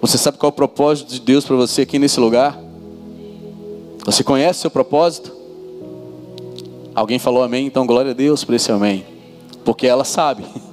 Você 0.00 0.16
sabe 0.18 0.38
qual 0.38 0.48
é 0.48 0.52
o 0.52 0.56
propósito 0.56 1.12
de 1.12 1.20
Deus 1.20 1.44
para 1.44 1.56
você 1.56 1.82
aqui 1.82 1.98
nesse 1.98 2.20
lugar? 2.20 2.58
Você 4.04 4.22
conhece 4.22 4.60
o 4.60 4.62
seu 4.62 4.70
propósito? 4.70 5.32
Alguém 6.94 7.18
falou 7.18 7.42
amém, 7.42 7.66
então 7.66 7.86
glória 7.86 8.12
a 8.12 8.14
Deus 8.14 8.44
por 8.44 8.54
esse 8.54 8.70
amém. 8.70 9.04
Porque 9.64 9.86
ela 9.86 10.04
sabe. 10.04 10.44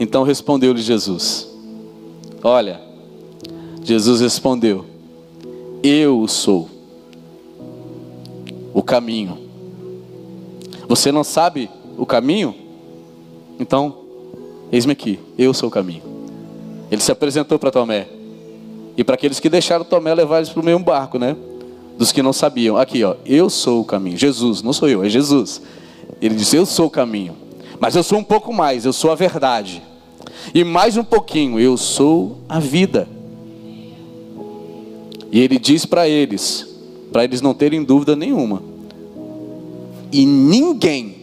Então 0.00 0.22
respondeu-lhe 0.22 0.80
Jesus: 0.80 1.46
Olha, 2.42 2.80
Jesus 3.84 4.22
respondeu: 4.22 4.86
Eu 5.82 6.26
sou 6.26 6.70
o 8.72 8.82
caminho. 8.82 9.36
Você 10.88 11.12
não 11.12 11.22
sabe 11.22 11.68
o 11.98 12.06
caminho? 12.06 12.54
Então, 13.58 13.94
eis-me 14.72 14.92
aqui, 14.92 15.18
eu 15.36 15.52
sou 15.52 15.68
o 15.68 15.70
caminho. 15.72 16.02
Ele 16.90 17.02
se 17.02 17.12
apresentou 17.12 17.58
para 17.58 17.70
Tomé. 17.70 18.08
E 18.96 19.04
para 19.04 19.16
aqueles 19.16 19.38
que 19.38 19.50
deixaram 19.50 19.84
Tomé 19.84 20.14
levar 20.14 20.38
eles 20.38 20.48
para 20.48 20.62
o 20.62 20.64
mesmo 20.64 20.82
barco, 20.82 21.18
né? 21.18 21.36
Dos 21.98 22.10
que 22.10 22.22
não 22.22 22.32
sabiam. 22.32 22.78
Aqui, 22.78 23.04
ó, 23.04 23.16
eu 23.26 23.50
sou 23.50 23.82
o 23.82 23.84
caminho. 23.84 24.16
Jesus, 24.16 24.62
não 24.62 24.72
sou 24.72 24.88
eu, 24.88 25.04
é 25.04 25.10
Jesus. 25.10 25.60
Ele 26.22 26.36
disse: 26.36 26.56
Eu 26.56 26.64
sou 26.64 26.86
o 26.86 26.90
caminho. 26.90 27.36
Mas 27.78 27.94
eu 27.94 28.02
sou 28.02 28.18
um 28.18 28.24
pouco 28.24 28.50
mais, 28.50 28.86
eu 28.86 28.94
sou 28.94 29.12
a 29.12 29.14
verdade. 29.14 29.89
E 30.54 30.64
mais 30.64 30.96
um 30.96 31.04
pouquinho, 31.04 31.58
eu 31.58 31.76
sou 31.76 32.38
a 32.48 32.58
vida. 32.58 33.08
E 35.32 35.38
ele 35.38 35.58
diz 35.58 35.86
para 35.86 36.08
eles, 36.08 36.66
para 37.12 37.24
eles 37.24 37.40
não 37.40 37.54
terem 37.54 37.84
dúvida 37.84 38.16
nenhuma. 38.16 38.62
E 40.12 40.26
ninguém 40.26 41.14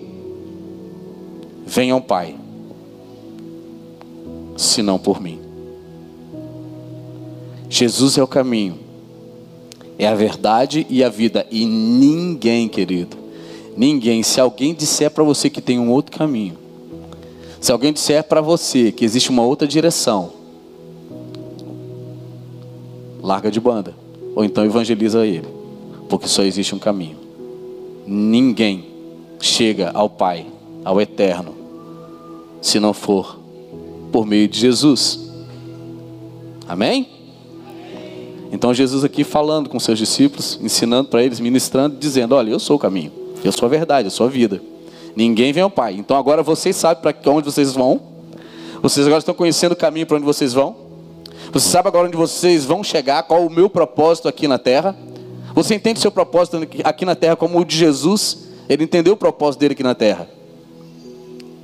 vem 1.65 1.91
ao 1.91 1.99
Pai, 1.99 2.35
senão 4.55 4.97
por 4.97 5.21
mim. 5.21 5.39
Jesus 7.69 8.17
é 8.17 8.23
o 8.23 8.27
caminho, 8.27 8.79
é 9.99 10.07
a 10.07 10.15
verdade 10.15 10.87
e 10.89 11.03
a 11.03 11.09
vida. 11.09 11.45
E 11.51 11.65
ninguém, 11.65 12.69
querido, 12.69 13.17
ninguém, 13.75 14.23
se 14.23 14.39
alguém 14.39 14.73
disser 14.73 15.11
para 15.11 15.23
você 15.23 15.49
que 15.49 15.61
tem 15.61 15.77
um 15.77 15.91
outro 15.91 16.17
caminho, 16.17 16.66
se 17.67 17.71
alguém 17.74 17.91
disser 17.91 18.24
para 18.24 18.39
você 18.39 18.93
que 18.93 19.03
existe 19.03 19.29
uma 19.29 19.43
outra 19.43 19.67
direção, 19.67 20.31
larga 23.21 23.51
de 23.51 23.59
banda. 23.59 23.93
Ou 24.33 24.45
então 24.45 24.63
evangeliza 24.63 25.27
ele. 25.27 25.50
Porque 26.07 26.29
só 26.29 26.43
existe 26.43 26.74
um 26.74 26.79
caminho. 26.79 27.17
Ninguém 28.05 28.86
chega 29.41 29.91
ao 29.93 30.09
Pai, 30.09 30.45
ao 30.86 31.01
Eterno, 31.01 31.53
se 32.62 32.79
não 32.79 32.93
for 32.93 33.38
por 34.13 34.25
meio 34.25 34.47
de 34.47 34.57
Jesus. 34.57 35.29
Amém? 36.69 37.05
Então 38.50 38.74
Jesus 38.74 39.03
aqui 39.03 39.25
falando 39.25 39.67
com 39.67 39.77
seus 39.77 40.00
discípulos, 40.00 40.57
ensinando 40.63 41.09
para 41.09 41.21
eles, 41.21 41.41
ministrando, 41.41 41.97
dizendo: 41.97 42.33
Olha, 42.33 42.50
eu 42.50 42.59
sou 42.59 42.77
o 42.77 42.79
caminho, 42.79 43.12
eu 43.43 43.51
sou 43.51 43.65
a 43.65 43.69
verdade, 43.69 44.07
eu 44.07 44.12
sou 44.12 44.25
a 44.25 44.29
vida. 44.29 44.62
Ninguém 45.17 45.51
vem 45.51 45.63
ao 45.63 45.69
Pai. 45.71 45.95
Então 45.95 46.15
agora 46.15 46.43
vocês 46.43 46.75
sabem 46.75 47.01
para 47.01 47.31
onde 47.31 47.45
vocês 47.45 47.74
vão. 47.74 48.00
Vocês 48.83 49.03
agora 49.07 49.17
estão 49.17 49.33
conhecendo 49.33 49.71
o 49.71 49.75
caminho 49.75 50.05
para 50.05 50.17
onde 50.17 50.25
vocês 50.27 50.53
vão. 50.53 50.75
Você 51.51 51.69
sabe 51.69 51.88
agora 51.88 52.07
onde 52.07 52.15
vocês 52.15 52.65
vão 52.65 52.83
chegar, 52.83 53.24
qual 53.24 53.43
o 53.43 53.50
meu 53.50 53.67
propósito 53.67 54.27
aqui 54.27 54.47
na 54.47 54.59
terra. 54.59 54.95
Você 55.55 55.74
entende 55.74 56.00
seu 56.00 56.12
propósito 56.12 56.59
aqui 56.83 57.03
na 57.03 57.15
terra 57.15 57.36
como 57.36 57.59
o 57.59 57.65
de 57.65 57.75
Jesus? 57.75 58.45
Ele 58.69 58.83
entendeu 58.83 59.13
o 59.13 59.17
propósito 59.17 59.62
dele 59.62 59.74
aqui 59.74 59.81
na 59.81 59.95
terra. 59.95 60.29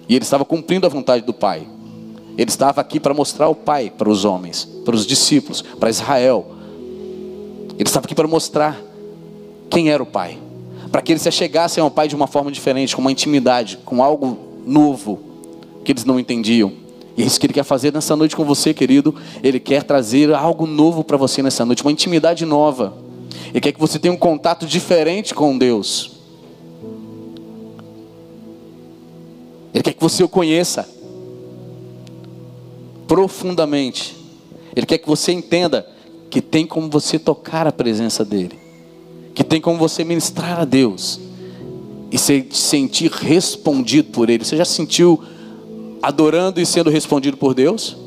E 0.09 0.15
ele 0.15 0.23
estava 0.23 0.43
cumprindo 0.43 0.87
a 0.87 0.89
vontade 0.89 1.23
do 1.23 1.31
Pai. 1.31 1.67
Ele 2.35 2.49
estava 2.49 2.81
aqui 2.81 2.99
para 2.99 3.13
mostrar 3.13 3.49
o 3.49 3.53
Pai 3.53 3.93
para 3.95 4.09
os 4.09 4.25
homens, 4.25 4.67
para 4.83 4.95
os 4.95 5.05
discípulos, 5.05 5.61
para 5.61 5.91
Israel. 5.91 6.47
Ele 7.77 7.87
estava 7.87 8.07
aqui 8.07 8.15
para 8.15 8.27
mostrar 8.27 8.81
quem 9.69 9.91
era 9.91 10.01
o 10.01 10.07
Pai 10.07 10.39
para 10.93 11.01
que 11.01 11.11
eles 11.11 11.23
se 11.23 11.31
chegassem 11.31 11.81
ao 11.81 11.89
Pai 11.89 12.07
de 12.07 12.15
uma 12.15 12.27
forma 12.27 12.51
diferente, 12.51 12.95
com 12.95 13.01
uma 13.01 13.11
intimidade, 13.11 13.79
com 13.83 14.03
algo 14.03 14.37
novo 14.63 15.19
que 15.83 15.91
eles 15.91 16.05
não 16.05 16.19
entendiam. 16.19 16.71
E 17.17 17.23
é 17.23 17.25
isso 17.25 17.39
que 17.39 17.47
Ele 17.47 17.53
quer 17.53 17.63
fazer 17.63 17.91
nessa 17.91 18.15
noite 18.15 18.35
com 18.35 18.45
você, 18.45 18.75
querido. 18.75 19.15
Ele 19.41 19.59
quer 19.59 19.81
trazer 19.81 20.31
algo 20.31 20.67
novo 20.67 21.03
para 21.03 21.17
você 21.17 21.41
nessa 21.41 21.65
noite, 21.65 21.81
uma 21.81 21.91
intimidade 21.91 22.45
nova. 22.45 22.95
Ele 23.49 23.59
quer 23.59 23.71
que 23.71 23.79
você 23.79 23.97
tenha 23.97 24.13
um 24.13 24.17
contato 24.17 24.67
diferente 24.67 25.33
com 25.33 25.57
Deus. 25.57 26.11
Ele 29.73 29.81
quer 29.81 29.93
que 29.93 30.01
você 30.01 30.23
o 30.23 30.29
conheça 30.29 30.87
profundamente. 33.07 34.15
Ele 34.75 34.85
quer 34.85 34.99
que 34.99 35.07
você 35.07 35.31
entenda 35.31 35.87
que 36.29 36.39
tem 36.39 36.67
como 36.67 36.87
você 36.87 37.17
tocar 37.17 37.65
a 37.65 37.71
presença 37.71 38.23
dEle 38.23 38.62
que 39.33 39.43
tem 39.43 39.59
como 39.59 39.77
você 39.77 40.03
ministrar 40.03 40.59
a 40.59 40.65
Deus 40.65 41.19
e 42.11 42.17
se 42.17 42.47
sentir 42.51 43.11
respondido 43.11 44.11
por 44.11 44.29
Ele. 44.29 44.45
Você 44.45 44.55
já 44.55 44.65
sentiu 44.65 45.21
adorando 46.01 46.61
e 46.61 46.65
sendo 46.65 46.89
respondido 46.89 47.37
por 47.37 47.53
Deus? 47.53 47.97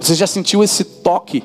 Você 0.00 0.14
já 0.14 0.26
sentiu 0.26 0.64
esse 0.64 0.82
toque 0.84 1.44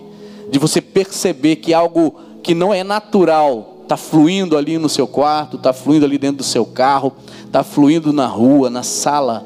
de 0.50 0.58
você 0.58 0.82
perceber 0.82 1.58
que 1.58 1.74
algo 1.74 2.16
que 2.42 2.56
não 2.56 2.74
é 2.74 2.84
natural 2.84 3.78
está 3.84 3.96
fluindo 3.96 4.58
ali 4.58 4.78
no 4.78 4.90
seu 4.90 5.08
quarto, 5.08 5.58
está 5.58 5.72
fluindo 5.72 6.06
ali 6.06 6.18
dentro 6.18 6.38
do 6.38 6.44
seu 6.44 6.66
carro, 6.66 7.14
está 7.46 7.64
fluindo 7.64 8.12
na 8.12 8.26
rua, 8.26 8.70
na 8.70 8.84
sala, 8.84 9.46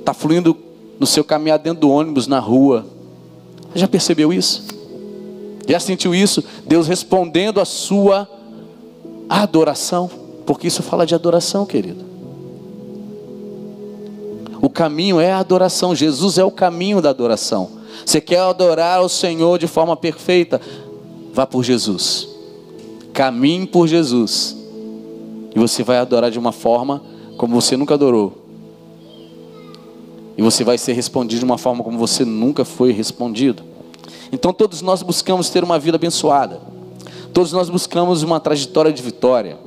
está 0.00 0.14
fluindo 0.14 0.56
no 0.98 1.06
seu 1.06 1.22
caminhar 1.22 1.58
dentro 1.58 1.82
do 1.82 1.90
ônibus, 1.90 2.26
na 2.26 2.38
rua, 2.38 2.86
Já 3.74 3.88
percebeu 3.88 4.32
isso? 4.32 4.71
Já 5.66 5.78
sentiu 5.78 6.14
isso? 6.14 6.42
Deus 6.66 6.86
respondendo 6.86 7.60
a 7.60 7.64
sua 7.64 8.28
adoração, 9.28 10.10
porque 10.44 10.66
isso 10.66 10.82
fala 10.82 11.06
de 11.06 11.14
adoração, 11.14 11.64
querido. 11.64 12.04
O 14.60 14.68
caminho 14.68 15.20
é 15.20 15.32
a 15.32 15.38
adoração, 15.38 15.94
Jesus 15.94 16.38
é 16.38 16.44
o 16.44 16.50
caminho 16.50 17.00
da 17.00 17.10
adoração. 17.10 17.70
Você 18.04 18.20
quer 18.20 18.40
adorar 18.40 19.02
o 19.02 19.08
Senhor 19.08 19.58
de 19.58 19.66
forma 19.66 19.96
perfeita? 19.96 20.60
Vá 21.32 21.46
por 21.46 21.64
Jesus. 21.64 22.28
Caminhe 23.12 23.66
por 23.66 23.86
Jesus. 23.86 24.56
E 25.54 25.58
você 25.58 25.82
vai 25.82 25.98
adorar 25.98 26.30
de 26.30 26.38
uma 26.38 26.52
forma 26.52 27.02
como 27.36 27.60
você 27.60 27.76
nunca 27.76 27.94
adorou. 27.94 28.42
E 30.36 30.42
você 30.42 30.64
vai 30.64 30.78
ser 30.78 30.92
respondido 30.92 31.40
de 31.40 31.44
uma 31.44 31.58
forma 31.58 31.84
como 31.84 31.98
você 31.98 32.24
nunca 32.24 32.64
foi 32.64 32.92
respondido. 32.92 33.62
Então 34.32 34.52
todos 34.52 34.80
nós 34.80 35.02
buscamos 35.02 35.50
ter 35.50 35.62
uma 35.62 35.78
vida 35.78 35.96
abençoada. 35.96 36.58
Todos 37.34 37.52
nós 37.52 37.68
buscamos 37.68 38.22
uma 38.22 38.40
trajetória 38.40 38.90
de 38.90 39.02
vitória. 39.02 39.58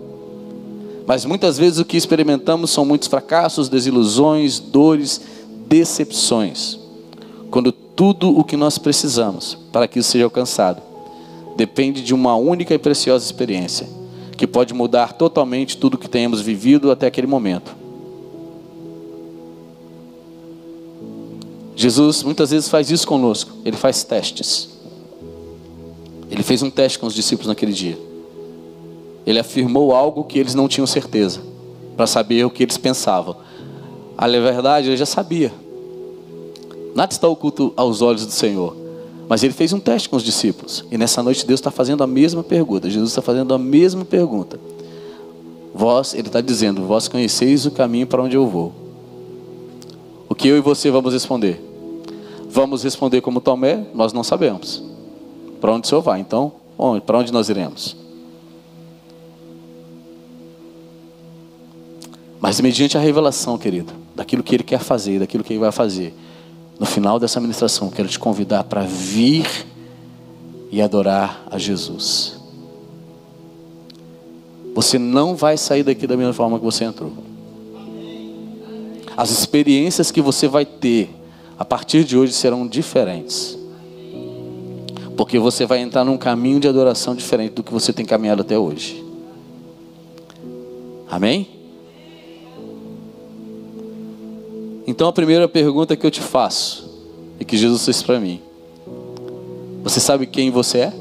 Mas 1.05 1.23
muitas 1.23 1.57
vezes 1.57 1.77
o 1.77 1.85
que 1.85 1.95
experimentamos 1.95 2.71
são 2.71 2.83
muitos 2.83 3.07
fracassos, 3.07 3.69
desilusões, 3.69 4.59
dores, 4.59 5.21
decepções. 5.67 6.79
Quando 7.51 7.71
tudo 7.71 8.37
o 8.37 8.43
que 8.43 8.57
nós 8.57 8.79
precisamos 8.79 9.55
para 9.71 9.87
que 9.87 9.99
isso 9.99 10.11
seja 10.11 10.25
alcançado 10.25 10.81
depende 11.55 12.01
de 12.01 12.13
uma 12.13 12.35
única 12.35 12.73
e 12.73 12.77
preciosa 12.77 13.23
experiência, 13.23 13.87
que 14.35 14.45
pode 14.45 14.73
mudar 14.73 15.13
totalmente 15.13 15.77
tudo 15.77 15.93
o 15.93 15.97
que 15.97 16.09
tenhamos 16.09 16.41
vivido 16.41 16.91
até 16.91 17.07
aquele 17.07 17.27
momento. 17.27 17.84
Jesus 21.75 22.23
muitas 22.23 22.51
vezes 22.51 22.69
faz 22.69 22.89
isso 22.89 23.05
conosco, 23.07 23.51
ele 23.65 23.75
faz 23.75 24.03
testes. 24.03 24.69
Ele 26.31 26.41
fez 26.41 26.63
um 26.63 26.69
teste 26.69 26.97
com 26.97 27.05
os 27.05 27.13
discípulos 27.13 27.47
naquele 27.47 27.73
dia. 27.73 27.97
Ele 29.25 29.39
afirmou 29.39 29.93
algo 29.93 30.23
que 30.23 30.39
eles 30.39 30.55
não 30.55 30.67
tinham 30.67 30.87
certeza, 30.87 31.41
para 31.97 32.07
saber 32.07 32.45
o 32.45 32.49
que 32.49 32.63
eles 32.63 32.77
pensavam. 32.77 33.35
A 34.17 34.27
verdade, 34.27 34.89
ele 34.89 34.97
já 34.97 35.05
sabia. 35.05 35.51
Nada 36.95 37.11
está 37.11 37.27
oculto 37.27 37.73
aos 37.75 38.01
olhos 38.01 38.25
do 38.25 38.31
Senhor. 38.31 38.75
Mas 39.27 39.43
ele 39.43 39.53
fez 39.53 39.73
um 39.73 39.79
teste 39.79 40.07
com 40.07 40.15
os 40.15 40.23
discípulos. 40.23 40.85
E 40.91 40.97
nessa 40.97 41.21
noite 41.21 41.45
Deus 41.45 41.59
está 41.59 41.71
fazendo 41.71 42.03
a 42.03 42.07
mesma 42.07 42.43
pergunta. 42.43 42.89
Jesus 42.89 43.09
está 43.09 43.21
fazendo 43.21 43.53
a 43.53 43.57
mesma 43.57 44.05
pergunta. 44.05 44.59
Vós, 45.73 46.13
ele 46.13 46.27
está 46.27 46.39
dizendo, 46.39 46.83
vós 46.83 47.07
conheceis 47.07 47.65
o 47.65 47.71
caminho 47.71 48.07
para 48.07 48.21
onde 48.21 48.37
eu 48.37 48.47
vou. 48.47 48.84
Que 50.37 50.47
eu 50.47 50.57
e 50.57 50.61
você 50.61 50.91
vamos 50.91 51.13
responder? 51.13 51.61
Vamos 52.49 52.83
responder 52.83 53.21
como 53.21 53.41
Tomé? 53.41 53.85
Nós 53.93 54.13
não 54.13 54.23
sabemos. 54.23 54.83
Para 55.59 55.73
onde 55.73 55.85
o 55.85 55.89
Senhor 55.89 56.01
vai? 56.01 56.19
Então, 56.19 56.53
para 57.05 57.17
onde 57.17 57.31
nós 57.31 57.49
iremos? 57.49 57.95
Mas 62.39 62.61
mediante 62.61 62.97
a 62.97 63.01
revelação, 63.01 63.57
querido, 63.57 63.91
daquilo 64.13 64.43
que 64.43 64.55
Ele 64.55 64.63
quer 64.63 64.79
fazer, 64.79 65.19
daquilo 65.19 65.43
que 65.43 65.53
Ele 65.53 65.59
vai 65.59 65.71
fazer, 65.71 66.13
no 66.79 66.85
final 66.85 67.19
dessa 67.19 67.39
ministração, 67.39 67.89
quero 67.89 68.07
te 68.07 68.19
convidar 68.19 68.63
para 68.65 68.81
vir 68.81 69.47
e 70.71 70.81
adorar 70.81 71.43
a 71.49 71.57
Jesus. 71.57 72.37
Você 74.75 74.99
não 74.99 75.35
vai 75.35 75.57
sair 75.57 75.83
daqui 75.83 76.05
da 76.05 76.17
mesma 76.17 76.33
forma 76.33 76.59
que 76.59 76.65
você 76.65 76.83
entrou. 76.83 77.13
As 79.17 79.31
experiências 79.31 80.11
que 80.11 80.21
você 80.21 80.47
vai 80.47 80.65
ter 80.65 81.09
a 81.57 81.63
partir 81.63 82.03
de 82.03 82.17
hoje 82.17 82.33
serão 82.33 82.67
diferentes. 82.67 83.57
Porque 85.15 85.39
você 85.39 85.65
vai 85.65 85.79
entrar 85.79 86.03
num 86.03 86.17
caminho 86.17 86.59
de 86.59 86.67
adoração 86.67 87.15
diferente 87.15 87.53
do 87.53 87.63
que 87.63 87.71
você 87.71 87.93
tem 87.93 88.05
caminhado 88.05 88.41
até 88.41 88.59
hoje. 88.59 89.03
Amém? 91.09 91.47
Então 94.87 95.07
a 95.07 95.13
primeira 95.13 95.47
pergunta 95.47 95.95
que 95.95 96.05
eu 96.05 96.11
te 96.11 96.21
faço 96.21 96.89
e 97.39 97.45
que 97.45 97.57
Jesus 97.57 97.85
fez 97.85 98.03
para 98.03 98.19
mim: 98.19 98.41
Você 99.83 99.99
sabe 99.99 100.27
quem 100.27 100.51
você 100.51 100.79
é? 100.79 100.93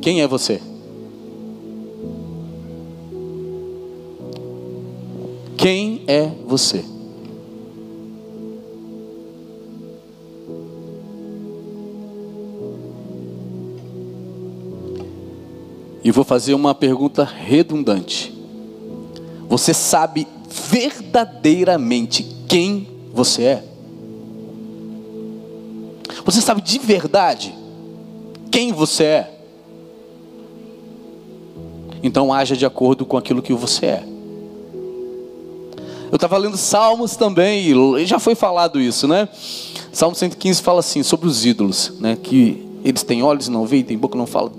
Quem 0.00 0.20
é 0.20 0.28
você? 0.28 0.60
Quem 5.56 5.93
é 6.06 6.30
você? 6.46 6.84
E 16.04 16.10
vou 16.10 16.22
fazer 16.22 16.52
uma 16.52 16.74
pergunta 16.74 17.24
redundante. 17.24 18.32
Você 19.48 19.72
sabe 19.72 20.26
verdadeiramente 20.70 22.22
quem 22.46 22.86
você 23.12 23.42
é? 23.44 23.64
Você 26.24 26.40
sabe 26.40 26.60
de 26.60 26.78
verdade 26.78 27.54
quem 28.50 28.72
você 28.72 29.04
é? 29.04 29.38
Então 32.02 32.32
haja 32.32 32.54
de 32.54 32.66
acordo 32.66 33.06
com 33.06 33.16
aquilo 33.16 33.40
que 33.40 33.54
você 33.54 33.86
é. 33.86 34.13
Eu 36.10 36.16
estava 36.16 36.36
lendo 36.38 36.56
Salmos 36.56 37.16
também, 37.16 37.70
e 37.98 38.06
já 38.06 38.18
foi 38.18 38.34
falado 38.34 38.80
isso, 38.80 39.08
né? 39.08 39.28
Salmo 39.92 40.14
115 40.14 40.62
fala 40.62 40.80
assim 40.80 41.02
sobre 41.02 41.28
os 41.28 41.44
ídolos, 41.44 41.92
né? 42.00 42.16
Que 42.20 42.66
eles 42.84 43.02
têm 43.02 43.22
olhos 43.22 43.48
e 43.48 43.50
não 43.50 43.66
veem, 43.66 43.82
têm 43.82 43.96
boca 43.96 44.16
e 44.16 44.18
não 44.18 44.26
falam. 44.26 44.52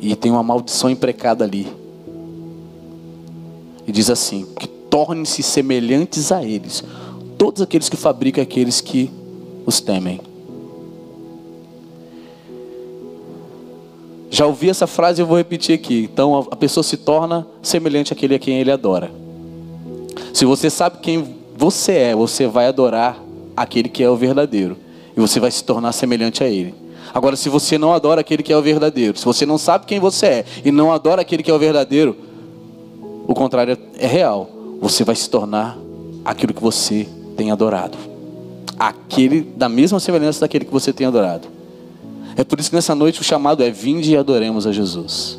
E 0.00 0.14
tem 0.14 0.30
uma 0.30 0.42
maldição 0.42 0.88
imprecada 0.90 1.44
ali. 1.44 1.66
E 3.86 3.92
diz 3.92 4.10
assim: 4.10 4.46
que 4.58 4.66
tornem-se 4.66 5.42
semelhantes 5.42 6.30
a 6.30 6.44
eles, 6.44 6.84
todos 7.36 7.62
aqueles 7.62 7.88
que 7.88 7.96
fabricam 7.96 8.42
aqueles 8.42 8.80
que 8.80 9.10
os 9.64 9.80
temem. 9.80 10.20
Já 14.30 14.46
ouvi 14.46 14.68
essa 14.68 14.86
frase 14.86 15.20
e 15.20 15.22
eu 15.22 15.26
vou 15.26 15.38
repetir 15.38 15.74
aqui. 15.74 16.08
Então 16.12 16.46
a 16.50 16.56
pessoa 16.56 16.84
se 16.84 16.98
torna 16.98 17.46
semelhante 17.62 18.12
àquele 18.12 18.34
a 18.34 18.38
quem 18.38 18.60
ele 18.60 18.70
adora. 18.70 19.10
Se 20.36 20.44
você 20.44 20.68
sabe 20.68 20.98
quem 20.98 21.34
você 21.56 21.92
é, 21.92 22.14
você 22.14 22.46
vai 22.46 22.66
adorar 22.66 23.18
aquele 23.56 23.88
que 23.88 24.02
é 24.02 24.10
o 24.10 24.16
verdadeiro. 24.16 24.76
E 25.16 25.18
você 25.18 25.40
vai 25.40 25.50
se 25.50 25.64
tornar 25.64 25.92
semelhante 25.92 26.44
a 26.44 26.46
ele. 26.46 26.74
Agora, 27.14 27.36
se 27.36 27.48
você 27.48 27.78
não 27.78 27.94
adora 27.94 28.20
aquele 28.20 28.42
que 28.42 28.52
é 28.52 28.56
o 28.58 28.60
verdadeiro, 28.60 29.16
se 29.16 29.24
você 29.24 29.46
não 29.46 29.56
sabe 29.56 29.86
quem 29.86 29.98
você 29.98 30.26
é 30.26 30.44
e 30.62 30.70
não 30.70 30.92
adora 30.92 31.22
aquele 31.22 31.42
que 31.42 31.50
é 31.50 31.54
o 31.54 31.58
verdadeiro, 31.58 32.14
o 33.26 33.32
contrário 33.32 33.78
é 33.98 34.06
real. 34.06 34.50
Você 34.78 35.04
vai 35.04 35.16
se 35.16 35.30
tornar 35.30 35.78
aquilo 36.22 36.52
que 36.52 36.62
você 36.62 37.08
tem 37.34 37.50
adorado. 37.50 37.96
Aquele 38.78 39.40
da 39.40 39.70
mesma 39.70 39.98
semelhança 39.98 40.40
daquele 40.40 40.66
que 40.66 40.70
você 40.70 40.92
tem 40.92 41.06
adorado. 41.06 41.48
É 42.36 42.44
por 42.44 42.60
isso 42.60 42.68
que 42.68 42.76
nessa 42.76 42.94
noite 42.94 43.22
o 43.22 43.24
chamado 43.24 43.62
é 43.62 43.70
vinde 43.70 44.12
e 44.12 44.16
adoremos 44.18 44.66
a 44.66 44.72
Jesus. 44.72 45.38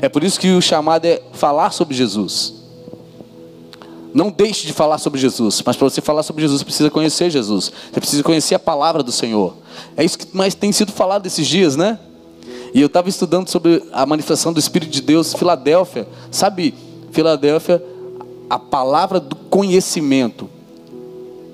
É 0.00 0.08
por 0.08 0.24
isso 0.24 0.40
que 0.40 0.50
o 0.50 0.60
chamado 0.60 1.04
é 1.04 1.22
falar 1.34 1.70
sobre 1.70 1.94
Jesus. 1.94 2.61
Não 4.14 4.30
deixe 4.30 4.66
de 4.66 4.72
falar 4.72 4.98
sobre 4.98 5.18
Jesus, 5.18 5.62
mas 5.64 5.76
para 5.76 5.88
você 5.88 6.00
falar 6.00 6.22
sobre 6.22 6.42
Jesus, 6.42 6.62
precisa 6.62 6.90
conhecer 6.90 7.30
Jesus. 7.30 7.72
Você 7.90 8.00
precisa 8.00 8.22
conhecer 8.22 8.54
a 8.54 8.58
palavra 8.58 9.02
do 9.02 9.10
Senhor. 9.10 9.54
É 9.96 10.04
isso 10.04 10.18
que 10.18 10.36
mais 10.36 10.54
tem 10.54 10.70
sido 10.70 10.92
falado 10.92 11.26
esses 11.26 11.46
dias, 11.46 11.76
né? 11.76 11.98
E 12.74 12.80
eu 12.80 12.86
estava 12.86 13.08
estudando 13.08 13.48
sobre 13.48 13.82
a 13.92 14.04
manifestação 14.04 14.52
do 14.52 14.60
Espírito 14.60 14.90
de 14.90 15.02
Deus, 15.02 15.32
Filadélfia. 15.32 16.06
Sabe, 16.30 16.74
Filadélfia, 17.10 17.82
a 18.48 18.58
palavra 18.58 19.18
do 19.18 19.34
conhecimento, 19.34 20.48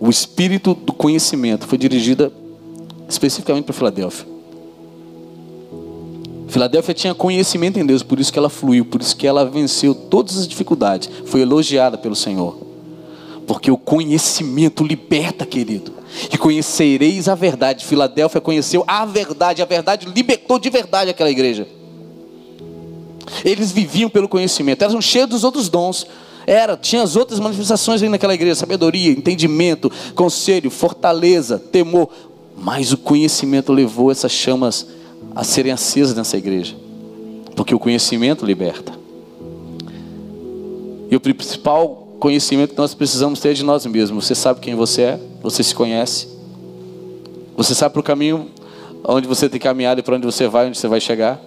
o 0.01 0.11
Espírito 0.11 0.75
do 0.75 0.92
conhecimento 0.92 1.66
foi 1.66 1.79
dirigida 1.79 2.33
especificamente 3.09 3.64
para 3.64 3.75
Filadélfia. 3.75 4.38
Filadélfia 6.49 6.95
tinha 6.95 7.15
conhecimento 7.15 7.79
em 7.79 7.87
Deus, 7.87 8.03
por 8.03 8.19
isso 8.19 8.33
que 8.33 8.39
ela 8.39 8.49
fluiu, 8.49 8.85
por 8.85 9.01
isso 9.01 9.17
que 9.17 9.27
ela 9.27 9.45
venceu 9.45 9.95
todas 9.95 10.39
as 10.39 10.49
dificuldades, 10.49 11.11
foi 11.27 11.43
elogiada 11.43 11.97
pelo 11.99 12.17
Senhor. 12.17 12.59
Porque 13.47 13.71
o 13.71 13.79
conhecimento 13.79 14.83
liberta, 14.83 15.47
querido 15.47 15.99
e 16.33 16.39
conhecereis 16.39 17.29
a 17.29 17.35
verdade. 17.35 17.85
Filadélfia 17.85 18.41
conheceu 18.41 18.85
a 18.87 19.05
verdade, 19.05 19.63
a 19.63 19.65
verdade 19.65 20.07
libertou 20.07 20.59
de 20.59 20.71
verdade 20.71 21.11
aquela 21.11 21.31
igreja. 21.31 21.67
Eles 23.45 23.71
viviam 23.71 24.09
pelo 24.09 24.29
conhecimento, 24.29 24.83
eram 24.83 25.01
cheios 25.01 25.29
dos 25.29 25.45
outros 25.45 25.69
dons. 25.69 26.07
Era, 26.47 26.77
tinha 26.79 27.03
as 27.03 27.15
outras 27.15 27.39
manifestações 27.39 28.03
aí 28.03 28.09
naquela 28.09 28.35
igreja: 28.35 28.55
sabedoria, 28.55 29.11
entendimento, 29.11 29.93
conselho, 30.15 30.71
fortaleza, 30.71 31.59
temor. 31.59 32.09
Mas 32.57 32.93
o 32.93 32.97
conhecimento 32.97 33.73
levou 33.73 34.11
essas 34.11 34.33
chamas 34.33 34.87
a 35.35 35.45
serem 35.45 35.73
acesas 35.73 36.17
nessa 36.17 36.37
igreja, 36.37 36.75
porque 37.55 37.75
o 37.75 37.79
conhecimento 37.79 38.45
liberta. 38.45 38.93
E 41.11 41.17
o 41.17 41.21
principal 41.21 42.09
conhecimento 42.19 42.75
que 42.75 42.79
nós 42.79 42.95
precisamos 42.95 43.41
ter 43.41 43.51
é 43.51 43.53
de 43.55 43.64
nós 43.64 43.87
mesmos. 43.87 44.27
Você 44.27 44.35
sabe 44.35 44.61
quem 44.61 44.75
você 44.75 45.03
é? 45.03 45.21
Você 45.43 45.62
se 45.62 45.75
conhece? 45.75 46.29
Você 47.57 47.75
sabe 47.75 47.93
para 47.93 48.01
o 48.01 48.05
caminho 48.05 48.49
onde 49.05 49.27
você 49.27 49.49
tem 49.49 49.61
caminhado 49.61 50.01
e 50.01 50.03
para 50.03 50.17
onde 50.17 50.27
você 50.27 50.47
vai, 50.49 50.67
onde 50.67 50.79
você 50.79 50.88
vai 50.88 51.01
chegar? 51.01 51.41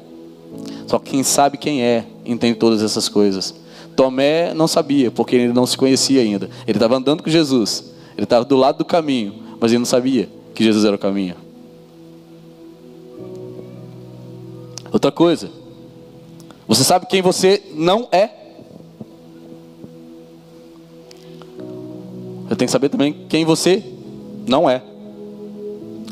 Só 0.88 1.00
quem 1.00 1.24
sabe 1.24 1.58
quem 1.58 1.84
é 1.84 2.06
entende 2.26 2.56
todas 2.56 2.82
essas 2.82 3.08
coisas. 3.08 3.54
Tomé 3.96 4.54
não 4.54 4.68
sabia, 4.68 5.12
porque 5.12 5.36
ele 5.36 5.54
não 5.54 5.66
se 5.66 5.78
conhecia 5.78 6.22
ainda. 6.22 6.50
Ele 6.66 6.78
estava 6.78 6.96
andando 6.96 7.24
com 7.24 7.30
Jesus, 7.30 7.92
ele 8.18 8.24
estava 8.24 8.44
do 8.46 8.56
lado 8.56 8.80
do 8.80 8.86
caminho, 8.86 9.36
mas 9.60 9.72
ele 9.72 9.80
não 9.80 9.86
sabia 9.86 10.28
que 10.54 10.64
Jesus 10.64 10.86
era 10.86 10.96
o 10.96 11.00
caminho. 11.00 11.36
Outra 14.92 15.12
coisa, 15.12 15.50
você 16.68 16.84
sabe 16.84 17.06
quem 17.06 17.22
você 17.22 17.62
não 17.74 18.08
é? 18.12 18.30
Eu 22.50 22.56
tenho 22.56 22.68
que 22.68 22.72
saber 22.72 22.90
também 22.90 23.16
quem 23.30 23.46
você 23.46 23.82
não 24.46 24.70
é. 24.70 24.82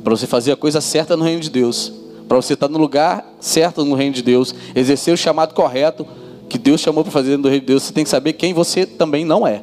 Para 0.02 0.16
você 0.16 0.26
fazer 0.26 0.54
a 0.54 0.56
coisa 0.56 0.80
certa 0.80 1.18
no 1.18 1.26
reino 1.26 1.42
de 1.42 1.50
Deus. 1.50 1.92
Para 2.28 2.38
você 2.38 2.54
estar 2.54 2.70
no 2.70 2.78
lugar 2.78 3.36
certo 3.42 3.84
no 3.84 3.96
reino 3.96 4.16
de 4.16 4.22
Deus. 4.22 4.56
Exercer 4.74 5.14
o 5.14 5.18
chamado 5.18 5.54
correto 5.54 6.08
que 6.48 6.58
Deus 6.58 6.80
chamou 6.80 7.04
para 7.04 7.12
fazer 7.12 7.36
no 7.36 7.50
reino 7.50 7.62
de 7.62 7.68
Deus. 7.68 7.84
Você 7.84 7.94
tem 7.94 8.06
que 8.06 8.10
saber 8.10 8.34
quem 8.34 8.54
você 8.54 8.86
também 8.86 9.26
não 9.26 9.46
é. 9.46 9.62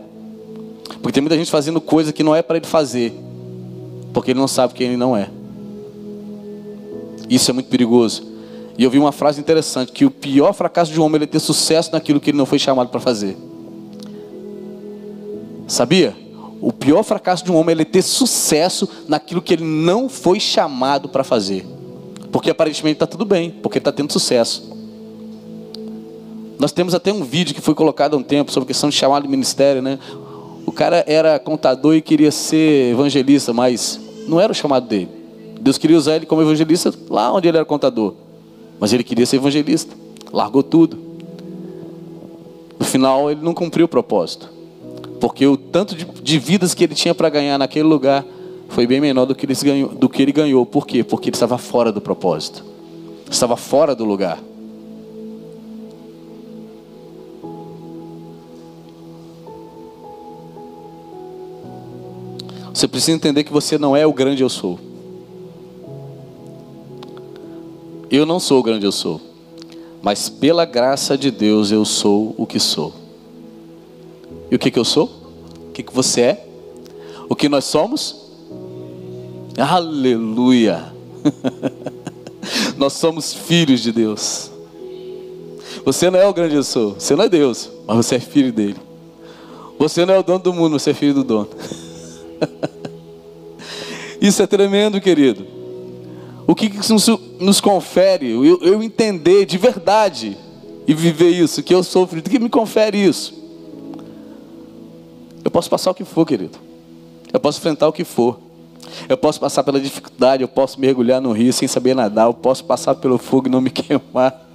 Porque 1.00 1.12
tem 1.12 1.22
muita 1.22 1.36
gente 1.36 1.50
fazendo 1.50 1.80
coisa 1.80 2.12
que 2.12 2.22
não 2.22 2.36
é 2.36 2.42
para 2.42 2.58
ele 2.58 2.66
fazer. 2.66 3.14
Porque 4.12 4.32
ele 4.32 4.38
não 4.38 4.48
sabe 4.48 4.74
quem 4.74 4.88
ele 4.88 4.96
não 4.98 5.16
é. 5.16 5.30
Isso 7.30 7.50
é 7.50 7.54
muito 7.54 7.70
perigoso. 7.70 8.35
E 8.78 8.84
eu 8.84 8.90
vi 8.90 8.98
uma 8.98 9.12
frase 9.12 9.40
interessante: 9.40 9.92
que 9.92 10.04
o 10.04 10.10
pior 10.10 10.52
fracasso 10.52 10.92
de 10.92 11.00
um 11.00 11.04
homem 11.04 11.22
é 11.22 11.26
ter 11.26 11.40
sucesso 11.40 11.90
naquilo 11.92 12.20
que 12.20 12.30
ele 12.30 12.38
não 12.38 12.46
foi 12.46 12.58
chamado 12.58 12.88
para 12.88 13.00
fazer. 13.00 13.36
Sabia? 15.66 16.14
O 16.60 16.72
pior 16.72 17.02
fracasso 17.02 17.44
de 17.44 17.52
um 17.52 17.56
homem 17.56 17.76
é 17.78 17.84
ter 17.84 18.02
sucesso 18.02 18.88
naquilo 19.08 19.42
que 19.42 19.54
ele 19.54 19.64
não 19.64 20.08
foi 20.08 20.40
chamado 20.40 21.08
para 21.08 21.22
fazer. 21.22 21.66
Porque 22.32 22.50
aparentemente 22.50 22.96
está 22.96 23.06
tudo 23.06 23.24
bem, 23.24 23.50
porque 23.50 23.78
está 23.78 23.92
tendo 23.92 24.12
sucesso. 24.12 24.74
Nós 26.58 26.72
temos 26.72 26.94
até 26.94 27.12
um 27.12 27.22
vídeo 27.22 27.54
que 27.54 27.60
foi 27.60 27.74
colocado 27.74 28.14
há 28.14 28.16
um 28.16 28.22
tempo 28.22 28.50
sobre 28.50 28.64
a 28.64 28.68
questão 28.68 28.88
de 28.88 28.96
chamado 28.96 29.24
de 29.24 29.28
ministério, 29.28 29.82
né? 29.82 29.98
O 30.64 30.72
cara 30.72 31.04
era 31.06 31.38
contador 31.38 31.94
e 31.94 32.00
queria 32.00 32.30
ser 32.30 32.92
evangelista, 32.92 33.52
mas 33.52 34.00
não 34.26 34.40
era 34.40 34.50
o 34.50 34.54
chamado 34.54 34.88
dele. 34.88 35.08
Deus 35.60 35.78
queria 35.78 35.96
usar 35.96 36.16
ele 36.16 36.26
como 36.26 36.42
evangelista 36.42 36.92
lá 37.10 37.32
onde 37.32 37.48
ele 37.48 37.56
era 37.56 37.66
contador. 37.66 38.14
Mas 38.78 38.92
ele 38.92 39.02
queria 39.02 39.26
ser 39.26 39.36
evangelista. 39.36 39.96
Largou 40.32 40.62
tudo. 40.62 40.98
No 42.78 42.84
final, 42.84 43.30
ele 43.30 43.40
não 43.42 43.54
cumpriu 43.54 43.86
o 43.86 43.88
propósito. 43.88 44.50
Porque 45.20 45.46
o 45.46 45.56
tanto 45.56 45.94
de, 45.94 46.04
de 46.04 46.38
vidas 46.38 46.74
que 46.74 46.84
ele 46.84 46.94
tinha 46.94 47.14
para 47.14 47.28
ganhar 47.28 47.58
naquele 47.58 47.88
lugar 47.88 48.24
foi 48.68 48.86
bem 48.86 49.00
menor 49.00 49.24
do 49.24 49.34
que, 49.34 49.46
ele 49.46 49.54
ganhou, 49.54 49.88
do 49.90 50.08
que 50.08 50.22
ele 50.22 50.32
ganhou. 50.32 50.66
Por 50.66 50.86
quê? 50.86 51.02
Porque 51.02 51.28
ele 51.28 51.36
estava 51.36 51.56
fora 51.56 51.90
do 51.90 52.00
propósito. 52.00 52.64
Estava 53.30 53.56
fora 53.56 53.94
do 53.94 54.04
lugar. 54.04 54.38
Você 62.72 62.86
precisa 62.86 63.16
entender 63.16 63.42
que 63.42 63.52
você 63.52 63.78
não 63.78 63.96
é 63.96 64.06
o 64.06 64.12
grande 64.12 64.42
eu 64.42 64.50
sou. 64.50 64.78
Eu 68.10 68.24
não 68.24 68.38
sou 68.38 68.60
o 68.60 68.62
grande 68.62 68.86
eu 68.86 68.92
sou, 68.92 69.20
mas 70.00 70.28
pela 70.28 70.64
graça 70.64 71.18
de 71.18 71.30
Deus 71.30 71.72
eu 71.72 71.84
sou 71.84 72.34
o 72.38 72.46
que 72.46 72.60
sou. 72.60 72.92
E 74.50 74.54
o 74.54 74.58
que, 74.58 74.70
que 74.70 74.78
eu 74.78 74.84
sou? 74.84 75.10
O 75.68 75.72
que, 75.72 75.82
que 75.82 75.92
você 75.92 76.20
é? 76.20 76.48
O 77.28 77.34
que 77.34 77.48
nós 77.48 77.64
somos? 77.64 78.30
Aleluia! 79.58 80.94
nós 82.78 82.92
somos 82.92 83.34
filhos 83.34 83.80
de 83.80 83.90
Deus. 83.90 84.52
Você 85.84 86.08
não 86.10 86.18
é 86.18 86.26
o 86.26 86.34
grande 86.34 86.54
eu 86.54 86.62
sou, 86.62 86.94
você 86.94 87.16
não 87.16 87.24
é 87.24 87.28
Deus, 87.28 87.68
mas 87.86 87.96
você 87.96 88.16
é 88.16 88.20
filho 88.20 88.52
dele. 88.52 88.76
Você 89.78 90.06
não 90.06 90.14
é 90.14 90.18
o 90.18 90.22
dono 90.22 90.38
do 90.38 90.52
mundo, 90.52 90.78
você 90.78 90.90
é 90.90 90.94
filho 90.94 91.14
do 91.14 91.24
dono. 91.24 91.48
Isso 94.20 94.42
é 94.42 94.46
tremendo, 94.46 95.00
querido. 95.00 95.55
O 96.46 96.54
que 96.54 96.66
isso 96.66 97.20
nos 97.40 97.60
confere? 97.60 98.30
Eu, 98.30 98.62
eu 98.62 98.82
entender 98.82 99.44
de 99.44 99.58
verdade 99.58 100.36
e 100.86 100.94
viver 100.94 101.30
isso, 101.30 101.62
que 101.62 101.74
eu 101.74 101.82
sofro, 101.82 102.20
o 102.20 102.22
que 102.22 102.38
me 102.38 102.48
confere 102.48 102.96
isso? 102.96 103.34
Eu 105.44 105.50
posso 105.50 105.68
passar 105.68 105.90
o 105.90 105.94
que 105.94 106.04
for, 106.04 106.24
querido. 106.24 106.58
Eu 107.32 107.40
posso 107.40 107.58
enfrentar 107.58 107.88
o 107.88 107.92
que 107.92 108.04
for. 108.04 108.38
Eu 109.08 109.16
posso 109.16 109.40
passar 109.40 109.64
pela 109.64 109.80
dificuldade, 109.80 110.42
eu 110.42 110.48
posso 110.48 110.80
mergulhar 110.80 111.20
no 111.20 111.32
rio 111.32 111.52
sem 111.52 111.66
saber 111.66 111.94
nadar, 111.94 112.26
eu 112.26 112.34
posso 112.34 112.64
passar 112.64 112.94
pelo 112.94 113.18
fogo 113.18 113.48
e 113.48 113.50
não 113.50 113.60
me 113.60 113.70
queimar. 113.70 114.46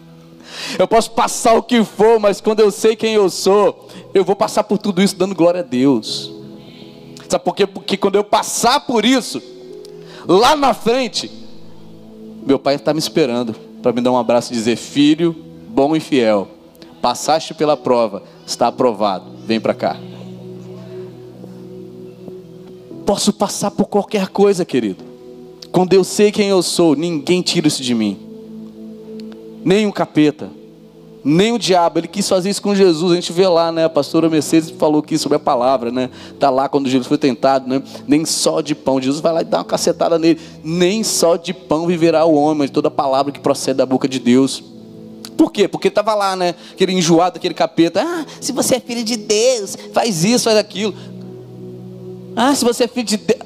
Eu 0.78 0.88
posso 0.88 1.12
passar 1.12 1.54
o 1.56 1.64
que 1.64 1.84
for, 1.84 2.20
mas 2.20 2.40
quando 2.40 2.62
eu 2.62 2.72
sei 2.72 2.96
quem 2.96 3.14
eu 3.14 3.30
sou, 3.30 3.88
eu 4.14 4.24
vou 4.24 4.36
passar 4.36 4.64
por 4.64 4.78
tudo 4.78 5.02
isso 5.02 5.16
dando 5.16 5.36
glória 5.36 5.60
a 5.60 5.64
Deus. 5.64 6.32
Sabe 7.28 7.44
por 7.44 7.56
quê? 7.56 7.66
Porque 7.68 7.96
quando 7.98 8.16
eu 8.16 8.24
passar 8.24 8.82
por 8.82 9.06
isso, 9.06 9.42
lá 10.28 10.56
na 10.56 10.74
frente, 10.74 11.32
meu 12.46 12.60
pai 12.60 12.76
está 12.76 12.94
me 12.94 13.00
esperando 13.00 13.54
para 13.82 13.92
me 13.92 14.02
dar 14.02 14.12
um 14.12 14.18
abraço 14.18 14.52
e 14.52 14.56
dizer: 14.56 14.76
Filho, 14.76 15.36
bom 15.70 15.96
e 15.96 16.00
fiel, 16.00 16.48
passaste 17.02 17.54
pela 17.54 17.76
prova, 17.78 18.24
está 18.46 18.68
aprovado, 18.68 19.26
vem 19.46 19.60
para 19.60 19.74
cá. 19.74 19.98
Posso 23.06 23.34
passar 23.34 23.72
por 23.72 23.86
qualquer 23.86 24.30
coisa, 24.30 24.64
querido. 24.64 25.04
Quando 25.72 25.94
eu 25.94 26.04
sei 26.04 26.32
quem 26.32 26.50
eu 26.50 26.62
sou, 26.62 26.96
ninguém 26.96 27.42
tira 27.42 27.68
isso 27.68 27.82
de 27.82 27.96
mim. 27.96 28.18
Nem 29.64 29.86
um 29.86 29.92
capeta, 29.92 30.50
nem 31.24 31.54
o 31.54 31.60
diabo, 31.60 32.00
ele 32.00 32.08
quis 32.08 32.28
fazer 32.28 32.50
isso 32.50 32.62
com 32.62 32.74
Jesus. 32.74 33.12
A 33.12 33.16
gente 33.16 33.32
vê 33.32 33.48
lá, 33.48 33.72
né? 33.72 33.86
A 33.86 33.90
pastora 33.90 34.28
Mercedes 34.28 34.72
falou 34.72 35.02
aqui 35.02 35.18
sobre 35.18 35.36
a 35.36 35.40
palavra, 35.40 35.92
né? 35.92 36.10
Tá 36.40 36.50
lá 36.50 36.68
quando 36.68 36.90
Jesus 36.90 37.08
foi 37.08 37.18
tentado, 37.18 37.70
né? 37.70 37.82
Nem 38.08 38.26
só 38.26 38.60
de 38.60 38.74
pão. 38.74 39.00
Jesus 39.00 39.22
vai 39.22 39.32
lá 39.32 39.42
e 39.42 39.46
dá 39.46 39.60
uma 39.60 39.66
cacetada 39.66 40.18
nele. 40.18 40.40
Nem 40.64 41.04
só 41.04 41.36
de 41.36 41.54
pão 41.54 41.86
viverá 41.86 42.26
o 42.26 42.34
homem, 42.34 42.66
de 42.68 42.72
toda 42.74 42.90
palavra 42.90 43.32
que 43.32 43.40
procede 43.40 43.78
da 43.78 43.86
boca 43.86 44.08
de 44.08 44.20
Deus. 44.20 44.64
Por 45.38 45.52
quê? 45.52 45.68
Porque 45.68 45.90
estava 45.90 46.16
lá, 46.16 46.36
né? 46.36 46.56
Aquele 46.72 46.94
enjoado, 46.94 47.38
aquele 47.38 47.54
capeta. 47.54 48.02
Ah, 48.04 48.26
se 48.40 48.52
você 48.52 48.76
é 48.76 48.80
filho 48.80 49.04
de 49.04 49.16
Deus, 49.16 49.78
faz 49.94 50.24
isso, 50.24 50.46
faz 50.46 50.58
aquilo. 50.58 50.94
Ah, 52.36 52.56
se 52.56 52.66
você 52.66 52.86
é 52.86 52.88
filho 52.88 53.06
de 53.06 53.18
Deus. 53.18 53.42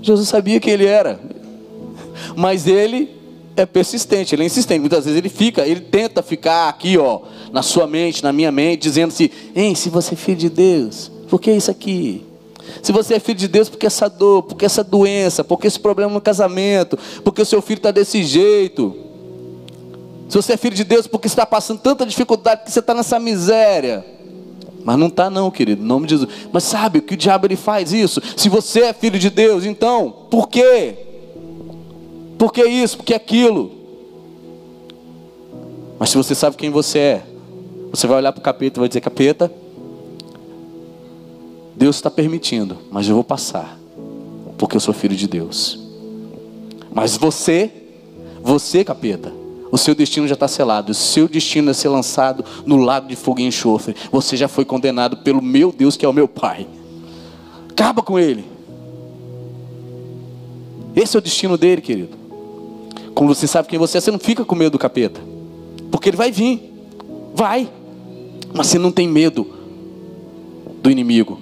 Jesus 0.00 0.28
sabia 0.28 0.60
quem 0.60 0.72
ele 0.72 0.86
era. 0.86 1.18
Mas 2.36 2.68
ele 2.68 3.16
é 3.56 3.66
persistente, 3.66 4.34
ele 4.34 4.42
é 4.42 4.46
insistente. 4.46 4.80
Muitas 4.80 5.04
vezes 5.04 5.18
ele 5.18 5.28
fica, 5.28 5.66
ele 5.66 5.80
tenta 5.80 6.22
ficar 6.22 6.68
aqui, 6.68 6.98
ó, 6.98 7.20
na 7.52 7.62
sua 7.62 7.86
mente, 7.86 8.22
na 8.22 8.32
minha 8.32 8.52
mente, 8.52 8.82
dizendo 8.82 9.08
assim: 9.08 9.30
Ei, 9.54 9.74
se 9.74 9.88
você 9.88 10.14
é 10.14 10.16
filho 10.16 10.38
de 10.38 10.50
Deus, 10.50 11.10
por 11.28 11.40
que 11.40 11.50
isso 11.50 11.70
aqui? 11.70 12.24
Se 12.82 12.92
você 12.92 13.14
é 13.14 13.20
filho 13.20 13.38
de 13.38 13.48
Deus, 13.48 13.68
por 13.68 13.78
que 13.78 13.86
essa 13.86 14.08
dor, 14.08 14.42
por 14.42 14.56
que 14.56 14.64
essa 14.64 14.84
doença, 14.84 15.42
por 15.42 15.58
que 15.58 15.66
esse 15.66 15.78
problema 15.78 16.12
no 16.12 16.20
casamento, 16.20 16.98
porque 17.24 17.40
o 17.40 17.46
seu 17.46 17.62
filho 17.62 17.78
está 17.78 17.90
desse 17.90 18.22
jeito? 18.22 18.94
Se 20.28 20.36
você 20.36 20.54
é 20.54 20.56
filho 20.56 20.74
de 20.74 20.84
Deus, 20.84 21.06
por 21.06 21.20
que 21.20 21.28
você 21.28 21.34
está 21.34 21.46
passando 21.46 21.80
tanta 21.80 22.04
dificuldade, 22.04 22.60
porque 22.60 22.72
você 22.72 22.80
está 22.80 22.94
nessa 22.94 23.18
miséria? 23.18 24.04
Mas 24.84 24.98
não 24.98 25.06
está 25.06 25.30
não, 25.30 25.50
querido, 25.50 25.82
em 25.82 25.86
nome 25.86 26.06
de 26.06 26.14
Jesus. 26.14 26.30
Mas 26.52 26.64
sabe 26.64 26.98
o 26.98 27.02
que 27.02 27.14
o 27.14 27.16
diabo 27.16 27.46
ele 27.46 27.56
faz 27.56 27.92
isso? 27.92 28.20
Se 28.36 28.48
você 28.48 28.82
é 28.82 28.92
filho 28.92 29.18
de 29.18 29.30
Deus, 29.30 29.64
então, 29.64 30.26
por 30.30 30.48
quê? 30.48 31.05
Por 32.38 32.52
que 32.52 32.64
isso? 32.64 32.98
Por 32.98 33.04
que 33.04 33.14
aquilo? 33.14 33.72
Mas 35.98 36.10
se 36.10 36.16
você 36.16 36.34
sabe 36.34 36.56
quem 36.56 36.70
você 36.70 36.98
é, 36.98 37.26
você 37.90 38.06
vai 38.06 38.18
olhar 38.18 38.32
para 38.32 38.40
o 38.40 38.42
capeta 38.42 38.78
e 38.78 38.80
vai 38.80 38.88
dizer: 38.88 39.00
Capeta, 39.00 39.50
Deus 41.74 41.96
está 41.96 42.10
permitindo, 42.10 42.78
mas 42.90 43.08
eu 43.08 43.14
vou 43.14 43.24
passar, 43.24 43.78
porque 44.58 44.76
eu 44.76 44.80
sou 44.80 44.92
filho 44.92 45.16
de 45.16 45.26
Deus. 45.26 45.78
Mas 46.92 47.16
você, 47.16 47.70
você, 48.42 48.84
capeta, 48.84 49.32
o 49.70 49.76
seu 49.76 49.94
destino 49.94 50.26
já 50.26 50.34
está 50.34 50.48
selado. 50.48 50.92
O 50.92 50.94
seu 50.94 51.28
destino 51.28 51.70
é 51.70 51.74
ser 51.74 51.88
lançado 51.88 52.44
no 52.64 52.76
lago 52.76 53.08
de 53.08 53.16
fogo 53.16 53.40
e 53.40 53.44
enxofre. 53.44 53.94
Você 54.10 54.36
já 54.36 54.48
foi 54.48 54.64
condenado 54.64 55.18
pelo 55.18 55.42
meu 55.42 55.72
Deus, 55.72 55.96
que 55.96 56.06
é 56.06 56.08
o 56.08 56.12
meu 56.12 56.28
Pai. 56.28 56.66
Acaba 57.70 58.02
com 58.02 58.18
ele. 58.18 58.44
Esse 60.94 61.16
é 61.16 61.18
o 61.18 61.22
destino 61.22 61.58
dele, 61.58 61.82
querido. 61.82 62.15
Como 63.16 63.34
você 63.34 63.46
sabe 63.46 63.66
quem 63.66 63.78
você 63.78 63.96
é, 63.96 64.00
você 64.02 64.10
não 64.10 64.18
fica 64.18 64.44
com 64.44 64.54
medo 64.54 64.72
do 64.72 64.78
capeta. 64.78 65.18
Porque 65.90 66.10
ele 66.10 66.18
vai 66.18 66.30
vir. 66.30 66.70
Vai. 67.34 67.66
Mas 68.52 68.66
você 68.66 68.78
não 68.78 68.92
tem 68.92 69.08
medo 69.08 69.46
do 70.82 70.90
inimigo. 70.90 71.40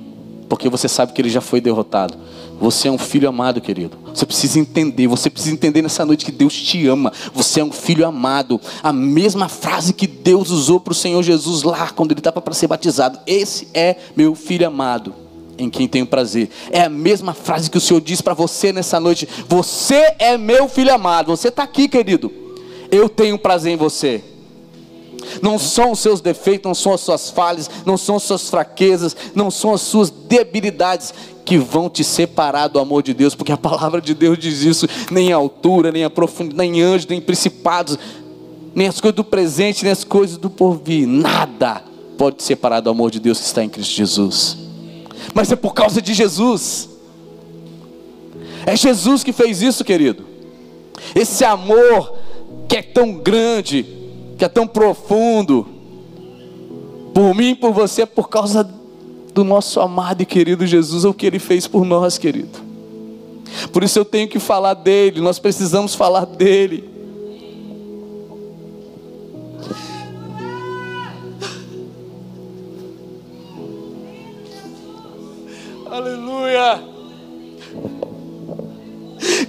Porque 0.48 0.68
você 0.68 0.87
sabe 0.87 1.12
que 1.12 1.20
ele 1.20 1.28
já 1.28 1.40
foi 1.40 1.60
derrotado. 1.60 2.16
Você 2.60 2.87
é 2.87 2.92
um 2.92 2.96
filho 2.96 3.28
amado, 3.28 3.60
querido. 3.60 3.98
Você 4.14 4.24
precisa 4.24 4.60
entender. 4.60 5.08
Você 5.08 5.28
precisa 5.28 5.52
entender 5.52 5.82
nessa 5.82 6.06
noite 6.06 6.24
que 6.24 6.30
Deus 6.30 6.54
te 6.54 6.87
ama. 6.87 7.12
Você 7.34 7.58
é 7.58 7.64
um 7.64 7.72
filho 7.72 8.06
amado. 8.06 8.60
A 8.80 8.92
mesma 8.92 9.48
frase 9.48 9.92
que 9.92 10.06
Deus 10.06 10.50
usou 10.50 10.78
para 10.78 10.92
o 10.92 10.94
Senhor 10.94 11.24
Jesus 11.24 11.64
lá, 11.64 11.90
quando 11.90 12.12
ele 12.12 12.20
estava 12.20 12.40
para 12.40 12.54
ser 12.54 12.68
batizado. 12.68 13.18
Esse 13.26 13.66
é 13.74 13.96
meu 14.14 14.37
filho 14.37 14.64
amado. 14.64 15.23
Em 15.59 15.71
quem 15.71 15.88
tenho 15.88 16.07
prazer. 16.07 16.51
É 16.71 16.83
a 16.83 16.88
mesma 16.88 17.35
frase 17.35 17.71
que 17.71 17.79
o 17.79 17.81
Senhor 17.81 18.01
diz 18.01 18.21
para 18.21 18.35
você 18.35 18.73
nessa 18.73 18.99
noite. 19.01 19.29
Você 19.49 20.14
é 20.19 20.37
meu 20.37 20.69
filho 20.69 20.93
amado. 20.93 21.29
Você 21.29 21.49
está 21.49 21.62
aqui, 21.62 21.88
querido. 21.88 22.33
Eu 22.90 23.09
tenho 23.09 23.38
prazer 23.38 23.73
em 23.73 23.77
você. 23.77 24.23
Não 25.40 25.59
são 25.59 25.93
os 25.93 26.01
seus 26.01 26.21
defeitos, 26.21 26.67
não 26.67 26.75
são 26.75 26.93
as 26.93 27.01
suas 27.01 27.31
falhas, 27.31 27.71
não 27.87 27.97
são 27.97 28.17
as 28.17 28.23
suas 28.23 28.51
fraquezas, 28.51 29.17
não 29.35 29.51
são 29.51 29.73
as 29.73 29.81
suas 29.81 30.11
debilidades 30.11 31.14
que 31.45 31.59
vão 31.59 31.88
te 31.88 32.05
separar 32.05 32.69
do 32.69 32.79
amor 32.79 33.03
de 33.03 33.14
Deus, 33.14 33.35
porque 33.35 33.53
a 33.53 33.57
palavra 33.57 34.01
de 34.01 34.14
Deus 34.14 34.38
diz 34.38 34.62
isso, 34.62 34.87
nem 35.11 35.33
a 35.33 35.37
altura, 35.37 35.93
nem 35.93 36.05
a 36.05 36.11
profundidade, 36.11 36.71
nem 36.71 36.83
anjos, 36.83 37.07
nem 37.07 37.21
principados, 37.21 37.99
nem 38.75 38.87
as 38.87 39.01
coisas 39.01 39.17
do 39.17 39.25
presente, 39.25 39.83
nem 39.83 39.93
as 39.93 40.05
coisas 40.05 40.37
do 40.37 40.51
porvir, 40.51 41.07
nada 41.07 41.83
pode 42.17 42.37
te 42.37 42.45
separar 42.45 42.81
do 42.81 42.90
amor 42.90 43.11
de 43.11 43.21
Deus 43.21 43.38
que 43.38 43.47
está 43.47 43.62
em 43.62 43.69
Cristo 43.69 43.93
Jesus. 43.93 44.63
Mas 45.32 45.50
é 45.50 45.56
por 45.56 45.72
causa 45.72 46.02
de 46.02 46.12
Jesus. 46.12 46.88
É 48.66 48.76
Jesus 48.76 49.22
que 49.22 49.32
fez 49.32 49.62
isso, 49.62 49.84
querido. 49.84 50.24
Esse 51.14 51.44
amor 51.44 52.18
que 52.68 52.76
é 52.76 52.82
tão 52.82 53.12
grande, 53.14 53.87
que 54.38 54.44
é 54.44 54.48
tão 54.48 54.66
profundo, 54.66 55.66
por 57.12 57.34
mim 57.34 57.50
e 57.50 57.54
por 57.54 57.72
você, 57.72 58.02
é 58.02 58.06
por 58.06 58.28
causa 58.28 58.68
do 59.32 59.44
nosso 59.44 59.80
amado 59.80 60.22
e 60.22 60.26
querido 60.26 60.66
Jesus, 60.66 61.04
é 61.04 61.08
o 61.08 61.14
que 61.14 61.26
ele 61.26 61.38
fez 61.38 61.66
por 61.66 61.84
nós, 61.84 62.18
querido. 62.18 62.62
Por 63.72 63.84
isso 63.84 63.98
eu 63.98 64.04
tenho 64.04 64.28
que 64.28 64.38
falar 64.38 64.74
dele, 64.74 65.20
nós 65.20 65.38
precisamos 65.38 65.94
falar 65.94 66.24
dele. 66.24 66.94
Aleluia. 75.94 76.83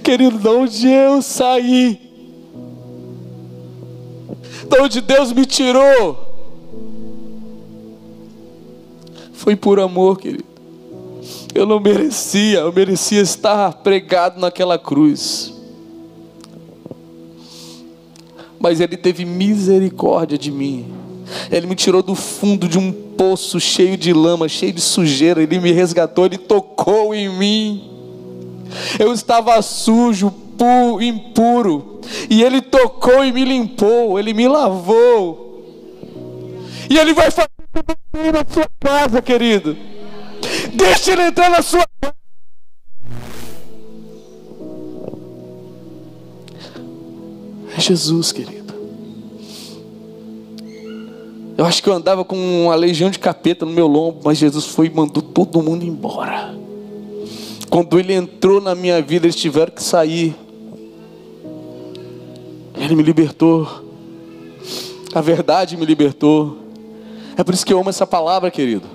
Querido, 0.04 0.38
de 0.38 0.48
onde 0.48 0.86
eu 0.86 1.20
saí, 1.20 1.98
de 4.68 4.80
onde 4.80 5.00
Deus 5.00 5.32
me 5.32 5.44
tirou, 5.44 6.16
foi 9.32 9.56
por 9.56 9.80
amor, 9.80 10.20
querido. 10.20 10.44
Eu 11.52 11.66
não 11.66 11.80
merecia, 11.80 12.60
eu 12.60 12.72
merecia 12.72 13.20
estar 13.20 13.72
pregado 13.78 14.38
naquela 14.38 14.78
cruz. 14.78 15.52
Mas 18.60 18.78
Ele 18.78 18.96
teve 18.96 19.24
misericórdia 19.24 20.38
de 20.38 20.52
mim. 20.52 20.94
Ele 21.50 21.66
me 21.66 21.74
tirou 21.74 22.04
do 22.04 22.14
fundo 22.14 22.68
de 22.68 22.78
um 22.78 23.05
poço 23.16 23.58
cheio 23.58 23.96
de 23.96 24.12
lama, 24.12 24.48
cheio 24.48 24.72
de 24.72 24.80
sujeira. 24.80 25.42
Ele 25.42 25.58
me 25.58 25.72
resgatou, 25.72 26.26
Ele 26.26 26.38
tocou 26.38 27.14
em 27.14 27.28
mim. 27.28 27.90
Eu 28.98 29.12
estava 29.12 29.60
sujo, 29.62 30.30
puro, 30.56 31.02
impuro. 31.02 32.00
E 32.28 32.42
Ele 32.42 32.60
tocou 32.60 33.24
e 33.24 33.32
me 33.32 33.44
limpou. 33.44 34.18
Ele 34.18 34.32
me 34.32 34.46
lavou. 34.46 35.64
E 36.88 36.98
Ele 36.98 37.12
vai 37.12 37.30
fazer 37.30 37.48
na 38.32 38.44
sua 38.48 38.68
casa, 38.80 39.20
querido. 39.20 39.76
Deixa 40.74 41.12
Ele 41.12 41.22
entrar 41.22 41.50
na 41.50 41.62
sua 41.62 41.84
casa. 42.00 42.14
É 47.76 47.80
Jesus, 47.80 48.32
querido. 48.32 48.65
Eu 51.56 51.64
acho 51.64 51.82
que 51.82 51.88
eu 51.88 51.94
andava 51.94 52.24
com 52.24 52.36
uma 52.36 52.74
legião 52.74 53.08
de 53.08 53.18
capeta 53.18 53.64
no 53.64 53.72
meu 53.72 53.86
lombo, 53.86 54.20
mas 54.24 54.36
Jesus 54.36 54.66
foi 54.66 54.86
e 54.86 54.90
mandou 54.90 55.22
todo 55.22 55.62
mundo 55.62 55.84
embora. 55.84 56.54
Quando 57.70 57.98
ele 57.98 58.12
entrou 58.12 58.60
na 58.60 58.74
minha 58.74 59.00
vida, 59.00 59.26
eles 59.26 59.36
tiveram 59.36 59.72
que 59.72 59.82
sair. 59.82 60.36
Ele 62.74 62.94
me 62.94 63.02
libertou. 63.02 63.66
A 65.14 65.20
verdade 65.22 65.76
me 65.78 65.86
libertou. 65.86 66.58
É 67.38 67.42
por 67.42 67.54
isso 67.54 67.64
que 67.64 67.72
eu 67.72 67.80
amo 67.80 67.88
essa 67.88 68.06
palavra, 68.06 68.50
querido. 68.50 68.86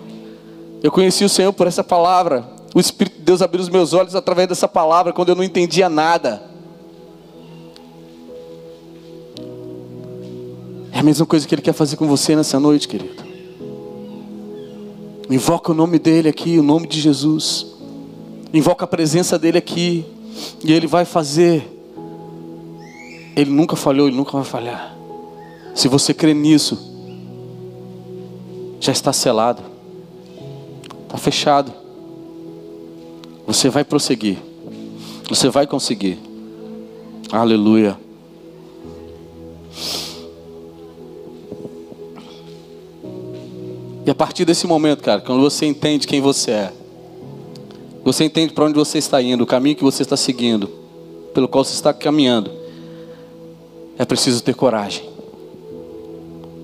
Eu 0.84 0.92
conheci 0.92 1.26
o 1.26 1.30
Senhor 1.30 1.52
por 1.54 1.66
essa 1.66 1.84
palavra. 1.84 2.48
O 2.76 2.80
Espírito 2.80 3.18
de 3.18 3.24
Deus 3.24 3.42
abriu 3.42 3.62
os 3.62 3.70
meus 3.70 3.94
olhos 3.94 4.16
através 4.16 4.48
dessa 4.48 4.68
palavra, 4.68 5.12
quando 5.12 5.30
eu 5.30 5.36
não 5.36 5.44
entendia 5.44 5.90
nada. 5.90 6.51
É 10.92 11.00
a 11.00 11.04
mesma 11.04 11.26
coisa 11.26 11.48
que 11.48 11.56
Ele 11.56 11.62
quer 11.62 11.74
fazer 11.74 11.96
com 11.96 12.08
você 12.08 12.36
nessa 12.36 12.60
noite, 12.60 12.88
querido. 12.88 13.24
Invoca 15.30 15.72
o 15.72 15.76
nome 15.76 15.98
dEle 15.98 16.28
aqui, 16.28 16.60
o 16.60 16.64
nome 16.64 16.88
de 16.88 17.00
Jesus. 17.00 17.68
Invoca 18.54 18.86
a 18.86 18.88
presença 18.88 19.40
dEle 19.40 19.58
aqui. 19.58 20.06
E 20.64 20.72
Ele 20.72 20.88
vai 20.88 21.06
fazer. 21.06 21.66
Ele 23.36 23.50
nunca 23.50 23.76
falhou, 23.76 24.08
Ele 24.08 24.18
nunca 24.18 24.32
vai 24.32 24.44
falhar. 24.44 24.96
Se 25.74 25.88
você 25.88 26.14
crê 26.14 26.34
nisso, 26.34 26.78
já 28.80 28.92
está 28.92 29.14
selado, 29.14 29.62
está 31.04 31.18
fechado. 31.18 31.72
Você 33.48 33.70
vai 33.70 33.84
prosseguir, 33.84 34.38
você 35.30 35.50
vai 35.50 35.66
conseguir. 35.66 36.20
Aleluia. 37.32 37.98
E 44.06 44.10
a 44.10 44.16
partir 44.16 44.46
desse 44.46 44.66
momento, 44.66 45.04
cara, 45.04 45.22
quando 45.22 45.42
você 45.42 45.66
entende 45.66 46.08
quem 46.08 46.20
você 46.20 46.52
é, 46.52 46.74
você 48.04 48.24
entende 48.24 48.52
para 48.54 48.66
onde 48.66 48.74
você 48.74 48.98
está 48.98 49.22
indo, 49.22 49.44
o 49.44 49.48
caminho 49.48 49.76
que 49.76 49.84
você 49.84 50.02
está 50.02 50.18
seguindo, 50.18 50.68
pelo 51.34 51.48
qual 51.48 51.64
você 51.64 51.74
está 51.74 51.94
caminhando, 51.94 52.52
é 53.98 54.06
preciso 54.06 54.42
ter 54.42 54.56
coragem 54.56 55.08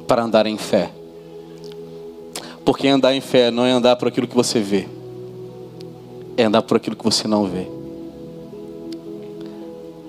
para 0.07 0.23
andar 0.23 0.47
em 0.47 0.57
fé. 0.57 0.89
Porque 2.65 2.87
andar 2.87 3.13
em 3.13 3.21
fé 3.21 3.51
não 3.51 3.65
é 3.65 3.71
andar 3.71 3.95
por 3.97 4.07
aquilo 4.07 4.27
que 4.27 4.35
você 4.35 4.59
vê, 4.59 4.87
é 6.35 6.43
andar 6.43 6.63
por 6.63 6.77
aquilo 6.77 6.95
que 6.95 7.03
você 7.03 7.27
não 7.27 7.45
vê. 7.45 7.67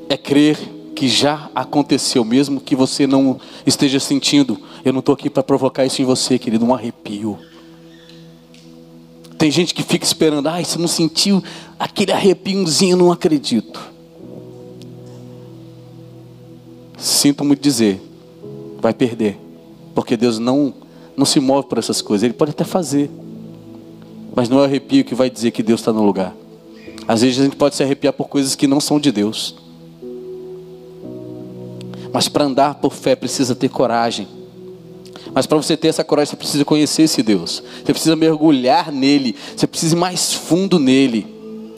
É 0.09 0.17
crer 0.17 0.59
que 0.99 1.07
já 1.07 1.49
aconteceu, 1.55 2.25
mesmo 2.25 2.61
que 2.61 2.75
você 2.75 3.07
não 3.07 3.39
esteja 3.65 4.01
sentindo. 4.01 4.61
Eu 4.85 4.93
não 4.93 4.99
estou 4.99 5.13
aqui 5.13 5.31
para 5.31 5.45
provocar 5.45 5.87
isso 5.87 6.03
em 6.03 6.05
você, 6.05 6.37
querido, 6.41 6.65
um 6.65 6.75
arrepio. 6.75 7.39
Tem 9.39 9.49
gente 9.49 9.73
que 9.73 9.85
fica 9.85 10.05
esperando, 10.05 10.49
ai, 10.49 10.65
você 10.65 10.77
não 10.77 10.89
sentiu 10.89 11.41
aquele 11.79 12.11
arrepiozinho, 12.11 12.97
não 12.97 13.13
acredito. 13.13 13.81
Sinto 16.97 17.45
muito 17.45 17.61
dizer, 17.61 18.03
vai 18.81 18.93
perder, 18.93 19.39
porque 19.95 20.17
Deus 20.17 20.41
não 20.41 20.75
não 21.17 21.25
se 21.25 21.39
move 21.39 21.69
por 21.69 21.79
essas 21.79 22.03
coisas. 22.03 22.25
Ele 22.25 22.35
pode 22.35 22.51
até 22.51 22.65
fazer, 22.65 23.09
mas 24.35 24.49
não 24.49 24.59
é 24.59 24.63
o 24.63 24.65
arrepio 24.65 25.05
que 25.05 25.15
vai 25.15 25.31
dizer 25.31 25.53
que 25.53 25.63
Deus 25.63 25.79
está 25.79 25.93
no 25.93 26.05
lugar. 26.05 26.35
Às 27.07 27.21
vezes 27.23 27.39
a 27.39 27.45
gente 27.45 27.55
pode 27.55 27.77
se 27.77 27.85
arrepiar 27.85 28.13
por 28.13 28.29
coisas 28.29 28.57
que 28.57 28.67
não 28.67 28.81
são 28.81 28.99
de 28.99 29.13
Deus. 29.13 29.68
Mas 32.19 32.27
para 32.27 32.47
andar 32.47 32.75
por 32.75 32.93
fé 32.93 33.15
precisa 33.15 33.55
ter 33.55 33.69
coragem. 33.69 34.27
Mas 35.33 35.47
para 35.47 35.57
você 35.57 35.77
ter 35.77 35.87
essa 35.87 36.03
coragem, 36.03 36.31
você 36.31 36.37
precisa 36.37 36.65
conhecer 36.65 37.03
esse 37.03 37.23
Deus. 37.23 37.63
Você 37.77 37.93
precisa 37.93 38.17
mergulhar 38.17 38.91
nele. 38.91 39.37
Você 39.57 39.69
precisa 39.69 39.95
ir 39.95 39.99
mais 40.01 40.33
fundo 40.35 40.81
nele. 40.81 41.25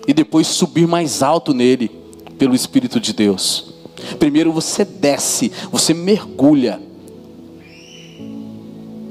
E 0.08 0.14
depois 0.14 0.46
subir 0.46 0.88
mais 0.88 1.22
alto 1.22 1.52
nele. 1.52 1.90
Pelo 2.38 2.54
Espírito 2.54 2.98
de 2.98 3.12
Deus. 3.12 3.74
Primeiro 4.18 4.50
você 4.50 4.82
desce, 4.82 5.52
você 5.70 5.92
mergulha. 5.92 6.80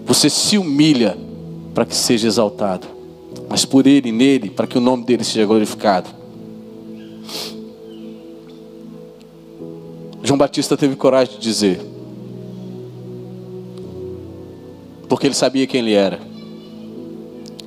Você 0.08 0.32
se 0.32 0.58
humilha 0.58 1.16
para 1.76 1.86
que 1.86 1.96
seja 1.96 2.26
exaltado, 2.26 2.88
mas 3.48 3.66
por 3.66 3.86
Ele, 3.86 4.12
nele, 4.12 4.50
para 4.50 4.66
que 4.66 4.80
o 4.80 4.82
nome 4.82 5.06
dele 5.06 5.24
seja 5.24 5.46
glorificado. 5.46 6.19
João 10.24 10.38
Batista 10.38 10.76
teve 10.76 10.96
coragem 10.96 11.36
de 11.36 11.42
dizer, 11.42 11.80
porque 15.08 15.26
ele 15.28 15.34
sabia 15.34 15.66
quem 15.66 15.82
ele 15.82 15.94
era, 15.94 16.20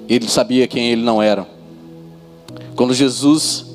ele 0.08 0.28
sabia 0.28 0.66
quem 0.66 0.90
ele 0.90 1.02
não 1.02 1.22
era. 1.22 1.46
Quando 2.76 2.94
Jesus, 2.94 3.66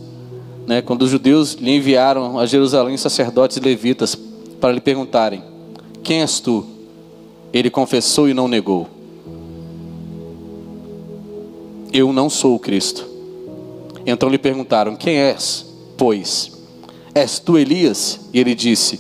né, 0.65 0.81
quando 0.81 1.03
os 1.03 1.09
judeus 1.09 1.53
lhe 1.53 1.75
enviaram 1.75 2.39
a 2.39 2.45
Jerusalém 2.45 2.97
sacerdotes 2.97 3.57
e 3.57 3.59
levitas 3.59 4.15
para 4.59 4.73
lhe 4.73 4.81
perguntarem: 4.81 5.43
Quem 6.03 6.21
és 6.21 6.39
tu? 6.39 6.65
Ele 7.53 7.69
confessou 7.69 8.27
e 8.27 8.33
não 8.33 8.47
negou. 8.47 8.87
Eu 11.91 12.11
não 12.11 12.29
sou 12.29 12.55
o 12.55 12.59
Cristo. 12.59 13.07
Então 14.05 14.29
lhe 14.29 14.37
perguntaram: 14.37 14.95
Quem 14.95 15.17
és? 15.17 15.65
Pois, 15.95 16.56
és 17.17 17.39
tu 17.39 17.57
Elias? 17.57 18.19
E 18.33 18.39
ele 18.39 18.53
disse: 18.53 18.99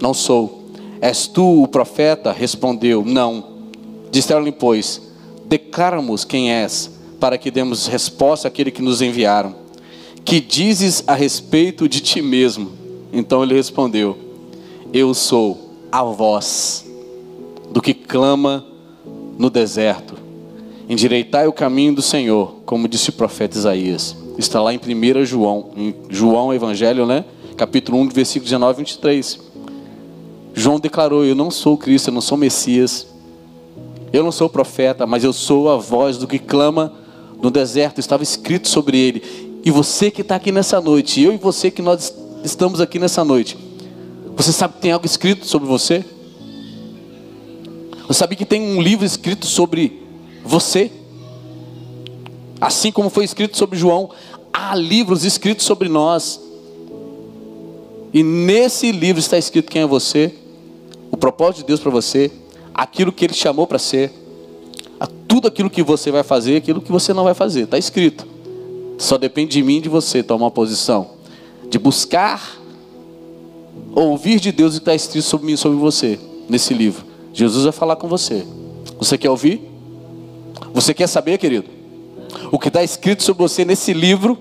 Não 0.00 0.12
sou. 0.12 0.66
És 1.00 1.26
tu 1.26 1.62
o 1.62 1.68
profeta? 1.68 2.32
Respondeu: 2.32 3.04
Não. 3.04 3.44
Disseram-lhe, 4.10 4.52
pois: 4.52 5.00
Declara-nos 5.46 6.24
quem 6.24 6.52
és, 6.52 6.90
para 7.20 7.38
que 7.38 7.50
demos 7.50 7.86
resposta 7.86 8.48
àquele 8.48 8.70
que 8.70 8.82
nos 8.82 9.00
enviaram. 9.00 9.54
Que 10.24 10.40
dizes 10.40 11.04
a 11.06 11.14
respeito 11.14 11.88
de 11.88 12.00
ti 12.00 12.20
mesmo? 12.20 12.72
Então 13.12 13.42
ele 13.42 13.54
respondeu: 13.54 14.16
Eu 14.92 15.14
sou 15.14 15.70
a 15.90 16.02
voz 16.02 16.84
do 17.70 17.80
que 17.80 17.94
clama 17.94 18.64
no 19.38 19.50
deserto. 19.50 20.16
Endireitai 20.88 21.46
o 21.46 21.52
caminho 21.52 21.94
do 21.94 22.02
Senhor, 22.02 22.56
como 22.64 22.88
disse 22.88 23.10
o 23.10 23.12
profeta 23.12 23.58
Isaías. 23.58 24.16
Está 24.38 24.60
lá 24.60 24.72
em 24.72 24.78
1 24.78 25.24
João, 25.24 25.70
em 25.76 25.94
João 26.08 26.52
Evangelho, 26.52 27.06
né? 27.06 27.24
Capítulo 27.56 27.98
1, 28.00 28.10
versículo 28.10 28.44
19 28.44 28.72
e 28.72 28.84
23. 28.84 29.40
João 30.52 30.78
declarou: 30.78 31.24
Eu 31.24 31.34
não 31.34 31.50
sou 31.50 31.78
Cristo, 31.78 32.08
eu 32.08 32.14
não 32.14 32.20
sou 32.20 32.36
Messias, 32.36 33.06
eu 34.12 34.22
não 34.22 34.30
sou 34.30 34.48
profeta, 34.48 35.06
mas 35.06 35.24
eu 35.24 35.32
sou 35.32 35.70
a 35.70 35.76
voz 35.76 36.18
do 36.18 36.26
que 36.26 36.38
clama 36.38 36.92
no 37.42 37.50
deserto. 37.50 37.98
Estava 37.98 38.22
escrito 38.22 38.68
sobre 38.68 38.98
ele. 38.98 39.60
E 39.64 39.70
você 39.70 40.10
que 40.10 40.20
está 40.20 40.36
aqui 40.36 40.52
nessa 40.52 40.80
noite, 40.82 41.22
eu 41.22 41.32
e 41.32 41.38
você 41.38 41.70
que 41.70 41.80
nós 41.80 42.14
estamos 42.44 42.78
aqui 42.78 42.98
nessa 42.98 43.24
noite, 43.24 43.56
você 44.36 44.52
sabe 44.52 44.74
que 44.74 44.80
tem 44.82 44.92
algo 44.92 45.06
escrito 45.06 45.46
sobre 45.46 45.66
você? 45.66 46.04
Você 48.06 48.18
sabe 48.18 48.36
que 48.36 48.44
tem 48.44 48.60
um 48.60 48.82
livro 48.82 49.04
escrito 49.04 49.46
sobre 49.46 50.02
você? 50.44 50.92
Assim 52.60 52.92
como 52.92 53.08
foi 53.08 53.24
escrito 53.24 53.56
sobre 53.56 53.78
João, 53.78 54.10
há 54.52 54.74
livros 54.74 55.24
escritos 55.24 55.64
sobre 55.64 55.88
nós. 55.88 56.45
E 58.16 58.22
nesse 58.22 58.92
livro 58.92 59.20
está 59.20 59.36
escrito 59.36 59.70
quem 59.70 59.82
é 59.82 59.86
você, 59.86 60.32
o 61.10 61.18
propósito 61.18 61.58
de 61.58 61.66
Deus 61.66 61.80
para 61.80 61.90
você, 61.90 62.32
aquilo 62.72 63.12
que 63.12 63.26
Ele 63.26 63.34
chamou 63.34 63.66
para 63.66 63.78
ser, 63.78 64.10
tudo 65.28 65.48
aquilo 65.48 65.68
que 65.68 65.82
você 65.82 66.10
vai 66.10 66.22
fazer, 66.22 66.56
aquilo 66.56 66.80
que 66.80 66.90
você 66.90 67.12
não 67.12 67.24
vai 67.24 67.34
fazer, 67.34 67.64
está 67.64 67.76
escrito. 67.76 68.26
Só 68.96 69.18
depende 69.18 69.50
de 69.50 69.62
mim 69.62 69.76
e 69.76 69.80
de 69.82 69.90
você 69.90 70.22
tomar 70.22 70.46
uma 70.46 70.50
posição, 70.50 71.10
de 71.68 71.78
buscar 71.78 72.56
ouvir 73.94 74.40
de 74.40 74.50
Deus 74.50 74.76
o 74.76 74.78
que 74.78 74.80
está 74.80 74.94
escrito 74.94 75.26
sobre 75.26 75.48
mim, 75.48 75.56
sobre 75.58 75.76
você, 75.76 76.18
nesse 76.48 76.72
livro. 76.72 77.04
Jesus 77.34 77.64
vai 77.64 77.72
falar 77.72 77.96
com 77.96 78.08
você. 78.08 78.46
Você 78.98 79.18
quer 79.18 79.28
ouvir? 79.28 79.60
Você 80.72 80.94
quer 80.94 81.06
saber, 81.06 81.36
querido? 81.36 81.66
O 82.50 82.58
que 82.58 82.68
está 82.68 82.82
escrito 82.82 83.22
sobre 83.22 83.42
você 83.42 83.62
nesse 83.62 83.92
livro, 83.92 84.38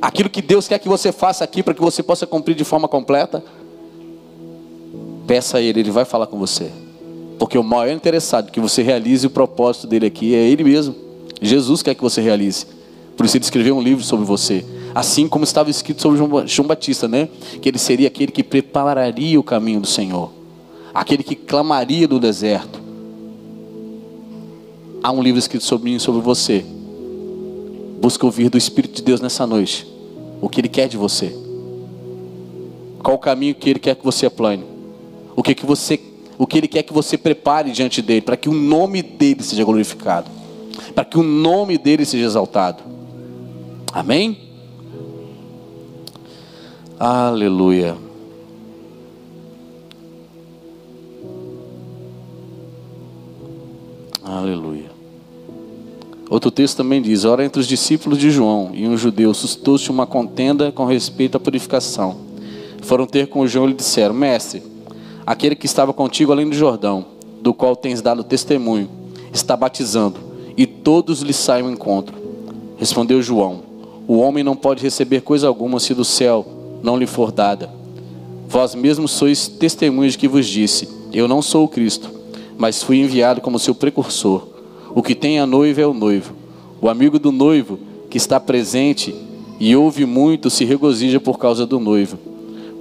aquilo 0.00 0.30
que 0.30 0.42
Deus 0.42 0.68
quer 0.68 0.78
que 0.78 0.88
você 0.88 1.12
faça 1.12 1.44
aqui 1.44 1.62
para 1.62 1.74
que 1.74 1.80
você 1.80 2.02
possa 2.02 2.26
cumprir 2.26 2.54
de 2.54 2.64
forma 2.64 2.88
completa, 2.88 3.42
peça 5.26 5.58
a 5.58 5.60
Ele, 5.60 5.80
Ele 5.80 5.90
vai 5.90 6.04
falar 6.04 6.26
com 6.26 6.38
você. 6.38 6.70
Porque 7.38 7.56
o 7.56 7.62
maior 7.62 7.92
interessado 7.92 8.50
que 8.50 8.60
você 8.60 8.82
realize 8.82 9.26
o 9.26 9.30
propósito 9.30 9.86
dele 9.86 10.06
aqui 10.06 10.34
é 10.34 10.38
Ele 10.38 10.64
mesmo. 10.64 10.94
Jesus 11.40 11.82
quer 11.82 11.94
que 11.94 12.02
você 12.02 12.20
realize. 12.20 12.66
Por 13.16 13.26
isso 13.26 13.36
ele 13.36 13.44
escreveu 13.44 13.76
um 13.76 13.82
livro 13.82 14.04
sobre 14.04 14.24
você. 14.24 14.64
Assim 14.94 15.28
como 15.28 15.44
estava 15.44 15.70
escrito 15.70 16.00
sobre 16.00 16.18
João 16.46 16.66
Batista, 16.66 17.08
né? 17.08 17.28
Que 17.60 17.68
ele 17.68 17.78
seria 17.78 18.08
aquele 18.08 18.32
que 18.32 18.42
prepararia 18.42 19.38
o 19.38 19.42
caminho 19.42 19.80
do 19.80 19.86
Senhor. 19.86 20.32
Aquele 20.94 21.22
que 21.22 21.34
clamaria 21.34 22.06
do 22.08 22.18
deserto. 22.18 22.80
Há 25.02 25.12
um 25.12 25.22
livro 25.22 25.38
escrito 25.38 25.64
sobre 25.64 25.90
mim 25.90 25.96
e 25.96 26.00
sobre 26.00 26.20
você. 26.20 26.64
Busca 28.00 28.24
ouvir 28.24 28.48
do 28.48 28.58
Espírito 28.58 28.96
de 28.96 29.02
Deus 29.02 29.20
nessa 29.20 29.46
noite. 29.46 29.86
O 30.40 30.48
que 30.48 30.60
Ele 30.60 30.68
quer 30.68 30.88
de 30.88 30.96
você. 30.96 31.34
Qual 33.02 33.16
o 33.16 33.18
caminho 33.18 33.54
que 33.54 33.70
Ele 33.70 33.78
quer 33.78 33.94
que 33.94 34.04
você 34.04 34.26
aplane. 34.26 34.64
O 35.34 35.42
que, 35.42 35.54
que 35.54 35.66
você 35.66 36.00
o 36.38 36.46
que 36.46 36.56
Ele 36.56 36.68
quer 36.68 36.84
que 36.84 36.92
você 36.92 37.18
prepare 37.18 37.72
diante 37.72 38.00
dele, 38.00 38.20
para 38.20 38.36
que 38.36 38.48
o 38.48 38.54
nome 38.54 39.02
dele 39.02 39.42
seja 39.42 39.64
glorificado, 39.64 40.30
para 40.94 41.04
que 41.04 41.18
o 41.18 41.22
nome 41.22 41.76
dele 41.76 42.04
seja 42.04 42.24
exaltado. 42.24 42.80
Amém? 43.92 44.38
Aleluia. 46.98 48.07
Outro 56.30 56.50
texto 56.50 56.76
também 56.76 57.00
diz: 57.00 57.24
Ora, 57.24 57.44
entre 57.44 57.60
os 57.60 57.66
discípulos 57.66 58.18
de 58.18 58.30
João 58.30 58.70
e 58.74 58.86
um 58.86 58.96
judeu 58.96 59.32
suscitou-se 59.32 59.90
uma 59.90 60.06
contenda 60.06 60.70
com 60.70 60.84
respeito 60.84 61.36
à 61.36 61.40
purificação. 61.40 62.16
Foram 62.82 63.06
ter 63.06 63.28
com 63.28 63.46
João 63.46 63.66
e 63.66 63.68
lhe 63.68 63.74
disseram: 63.74 64.14
Mestre, 64.14 64.62
aquele 65.26 65.54
que 65.54 65.66
estava 65.66 65.92
contigo 65.92 66.32
além 66.32 66.48
do 66.48 66.54
Jordão, 66.54 67.06
do 67.40 67.54
qual 67.54 67.74
tens 67.74 68.02
dado 68.02 68.22
testemunho, 68.22 68.88
está 69.32 69.56
batizando, 69.56 70.16
e 70.56 70.66
todos 70.66 71.22
lhe 71.22 71.32
saem 71.32 71.64
ao 71.64 71.70
encontro. 71.70 72.14
Respondeu 72.76 73.22
João: 73.22 73.62
O 74.06 74.18
homem 74.18 74.44
não 74.44 74.54
pode 74.54 74.82
receber 74.82 75.22
coisa 75.22 75.48
alguma 75.48 75.80
se 75.80 75.94
do 75.94 76.04
céu 76.04 76.46
não 76.82 76.96
lhe 76.96 77.06
for 77.06 77.32
dada. 77.32 77.70
Vós 78.48 78.74
mesmos 78.74 79.12
sois 79.12 79.48
testemunhas 79.48 80.12
de 80.12 80.18
que 80.18 80.28
vos 80.28 80.46
disse: 80.46 80.88
Eu 81.12 81.26
não 81.26 81.40
sou 81.40 81.64
o 81.64 81.68
Cristo, 81.68 82.10
mas 82.56 82.82
fui 82.82 83.00
enviado 83.00 83.40
como 83.40 83.58
seu 83.58 83.74
precursor. 83.74 84.57
O 84.98 85.02
que 85.02 85.14
tem 85.14 85.38
a 85.38 85.46
noiva 85.46 85.80
é 85.80 85.86
o 85.86 85.94
noivo. 85.94 86.34
O 86.80 86.88
amigo 86.88 87.18
do 87.18 87.30
noivo 87.30 87.78
que 88.10 88.16
está 88.16 88.40
presente 88.40 89.14
e 89.60 89.76
ouve 89.76 90.04
muito 90.04 90.50
se 90.50 90.64
regozija 90.64 91.20
por 91.20 91.38
causa 91.38 91.64
do 91.64 91.78
noivo 91.78 92.28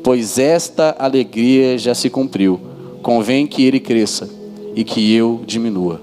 pois 0.08 0.38
esta 0.40 0.96
alegria 0.98 1.78
já 1.78 1.94
se 1.94 2.10
cumpriu. 2.10 2.62
Convém 3.02 3.46
que 3.46 3.66
ele 3.66 3.78
cresça 3.78 4.30
e 4.74 4.82
que 4.82 5.14
eu 5.14 5.44
diminua. 5.46 6.02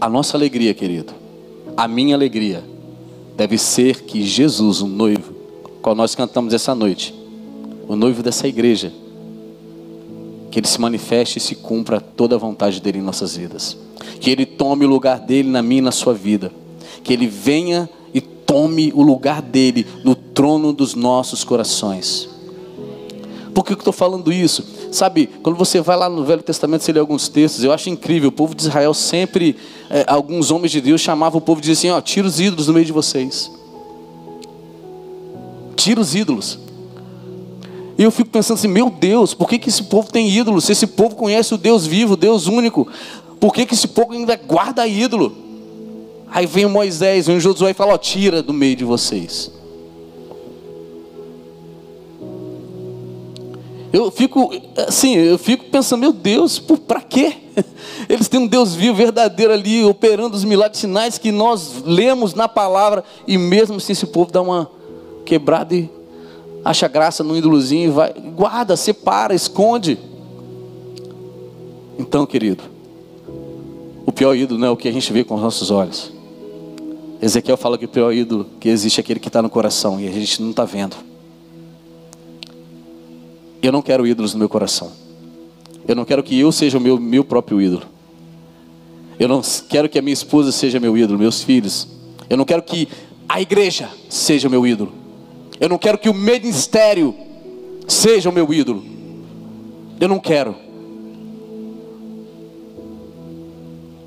A 0.00 0.08
nossa 0.08 0.34
alegria, 0.34 0.72
querido, 0.72 1.12
a 1.76 1.86
minha 1.86 2.14
alegria, 2.14 2.64
deve 3.36 3.58
ser 3.58 4.00
que 4.00 4.22
Jesus, 4.22 4.80
o 4.80 4.86
noivo, 4.86 5.34
qual 5.82 5.94
nós 5.94 6.14
cantamos 6.14 6.54
essa 6.54 6.74
noite, 6.74 7.14
o 7.86 7.94
noivo 7.94 8.22
dessa 8.22 8.48
igreja, 8.48 8.90
que 10.50 10.58
ele 10.58 10.66
se 10.66 10.80
manifeste 10.80 11.38
e 11.38 11.40
se 11.40 11.54
cumpra 11.54 12.00
toda 12.00 12.34
a 12.34 12.38
vontade 12.38 12.80
dele 12.80 12.98
em 12.98 13.02
nossas 13.02 13.36
vidas. 13.36 13.76
Que 14.20 14.30
ele 14.30 14.44
tome 14.44 14.84
o 14.84 14.88
lugar 14.88 15.20
dele 15.20 15.48
na 15.48 15.62
minha 15.62 15.78
e 15.78 15.82
na 15.82 15.92
sua 15.92 16.12
vida. 16.12 16.52
Que 17.04 17.12
ele 17.12 17.26
venha 17.26 17.88
e 18.12 18.20
tome 18.20 18.92
o 18.94 19.02
lugar 19.02 19.40
dele 19.40 19.86
no 20.04 20.14
trono 20.14 20.72
dos 20.72 20.94
nossos 20.94 21.44
corações. 21.44 22.28
Por 23.54 23.64
que 23.64 23.72
eu 23.72 23.78
estou 23.78 23.92
falando 23.92 24.32
isso? 24.32 24.64
Sabe, 24.92 25.28
quando 25.42 25.56
você 25.56 25.80
vai 25.80 25.96
lá 25.96 26.08
no 26.08 26.24
Velho 26.24 26.42
Testamento, 26.42 26.82
você 26.82 26.92
lê 26.92 27.00
alguns 27.00 27.28
textos, 27.28 27.62
eu 27.62 27.72
acho 27.72 27.90
incrível. 27.90 28.28
O 28.28 28.32
povo 28.32 28.54
de 28.54 28.62
Israel 28.62 28.94
sempre, 28.94 29.56
é, 29.88 30.04
alguns 30.06 30.50
homens 30.50 30.72
de 30.72 30.80
Deus 30.80 31.00
chamavam 31.00 31.38
o 31.38 31.40
povo 31.40 31.60
e 31.60 31.62
diziam 31.62 31.96
assim: 31.96 31.98
ó, 31.98 32.00
tira 32.00 32.26
os 32.26 32.40
ídolos 32.40 32.66
do 32.66 32.72
meio 32.72 32.86
de 32.86 32.92
vocês. 32.92 33.50
Tira 35.76 36.00
os 36.00 36.14
ídolos. 36.14 36.58
E 38.00 38.02
eu 38.02 38.10
fico 38.10 38.30
pensando 38.30 38.56
assim: 38.56 38.66
meu 38.66 38.88
Deus, 38.88 39.34
por 39.34 39.46
que, 39.46 39.58
que 39.58 39.68
esse 39.68 39.82
povo 39.82 40.10
tem 40.10 40.26
ídolos? 40.26 40.64
Se 40.64 40.72
esse 40.72 40.86
povo 40.86 41.14
conhece 41.14 41.52
o 41.52 41.58
Deus 41.58 41.86
vivo, 41.86 42.14
o 42.14 42.16
Deus 42.16 42.46
único, 42.46 42.88
por 43.38 43.52
que, 43.52 43.66
que 43.66 43.74
esse 43.74 43.86
povo 43.86 44.14
ainda 44.14 44.36
guarda 44.36 44.86
ídolo? 44.86 45.36
Aí 46.30 46.46
vem 46.46 46.64
Moisés, 46.64 47.26
vem 47.26 47.38
Josué 47.38 47.72
e 47.72 47.74
fala: 47.74 47.92
ó, 47.92 47.98
tira 47.98 48.42
do 48.42 48.54
meio 48.54 48.74
de 48.74 48.86
vocês. 48.86 49.52
Eu 53.92 54.10
fico 54.10 54.50
assim, 54.78 55.16
eu 55.16 55.36
fico 55.36 55.66
pensando, 55.66 56.00
meu 56.00 56.12
Deus, 56.14 56.58
para 56.58 57.02
quê? 57.02 57.34
Eles 58.08 58.28
têm 58.28 58.40
um 58.40 58.46
Deus 58.46 58.74
vivo, 58.74 58.94
verdadeiro 58.94 59.52
ali, 59.52 59.84
operando 59.84 60.34
os 60.34 60.44
milagres 60.44 60.80
sinais 60.80 61.18
que 61.18 61.30
nós 61.30 61.82
lemos 61.84 62.32
na 62.32 62.48
palavra, 62.48 63.04
e 63.26 63.36
mesmo 63.36 63.76
assim 63.76 63.92
esse 63.92 64.06
povo 64.06 64.32
dá 64.32 64.40
uma 64.40 64.70
quebrada 65.26 65.74
e 65.74 65.99
acha 66.64 66.88
graça 66.88 67.22
no 67.22 67.36
ídolozinho 67.36 67.92
vai, 67.92 68.12
guarda, 68.12 68.76
separa, 68.76 69.34
esconde. 69.34 69.98
Então, 71.98 72.26
querido, 72.26 72.64
o 74.06 74.12
pior 74.12 74.34
ídolo 74.34 74.58
não 74.60 74.68
é 74.68 74.70
o 74.70 74.76
que 74.76 74.88
a 74.88 74.92
gente 74.92 75.12
vê 75.12 75.22
com 75.24 75.34
os 75.34 75.42
nossos 75.42 75.70
olhos. 75.70 76.12
Ezequiel 77.20 77.56
fala 77.56 77.76
que 77.76 77.84
o 77.84 77.88
pior 77.88 78.12
ídolo 78.12 78.46
que 78.58 78.68
existe 78.68 78.98
é 78.98 79.02
aquele 79.02 79.20
que 79.20 79.28
está 79.28 79.42
no 79.42 79.50
coração 79.50 80.00
e 80.00 80.08
a 80.08 80.12
gente 80.12 80.40
não 80.40 80.50
está 80.50 80.64
vendo. 80.64 80.96
Eu 83.62 83.70
não 83.70 83.82
quero 83.82 84.06
ídolos 84.06 84.32
no 84.32 84.38
meu 84.38 84.48
coração. 84.48 84.90
Eu 85.86 85.94
não 85.94 86.04
quero 86.04 86.22
que 86.22 86.38
eu 86.38 86.50
seja 86.50 86.78
o 86.78 86.80
meu, 86.80 86.98
meu 86.98 87.22
próprio 87.22 87.60
ídolo. 87.60 87.82
Eu 89.18 89.28
não 89.28 89.42
quero 89.68 89.86
que 89.86 89.98
a 89.98 90.02
minha 90.02 90.14
esposa 90.14 90.50
seja 90.50 90.80
meu 90.80 90.96
ídolo, 90.96 91.18
meus 91.18 91.42
filhos. 91.42 91.86
Eu 92.28 92.38
não 92.38 92.44
quero 92.46 92.62
que 92.62 92.88
a 93.28 93.40
igreja 93.40 93.90
seja 94.08 94.48
meu 94.48 94.66
ídolo. 94.66 94.92
Eu 95.60 95.68
não 95.68 95.78
quero 95.78 95.98
que 95.98 96.08
o 96.08 96.14
ministério 96.14 97.14
seja 97.86 98.28
o 98.28 98.32
meu 98.32 98.52
ídolo. 98.52 98.82
Eu 100.00 100.08
não 100.08 100.18
quero. 100.18 100.56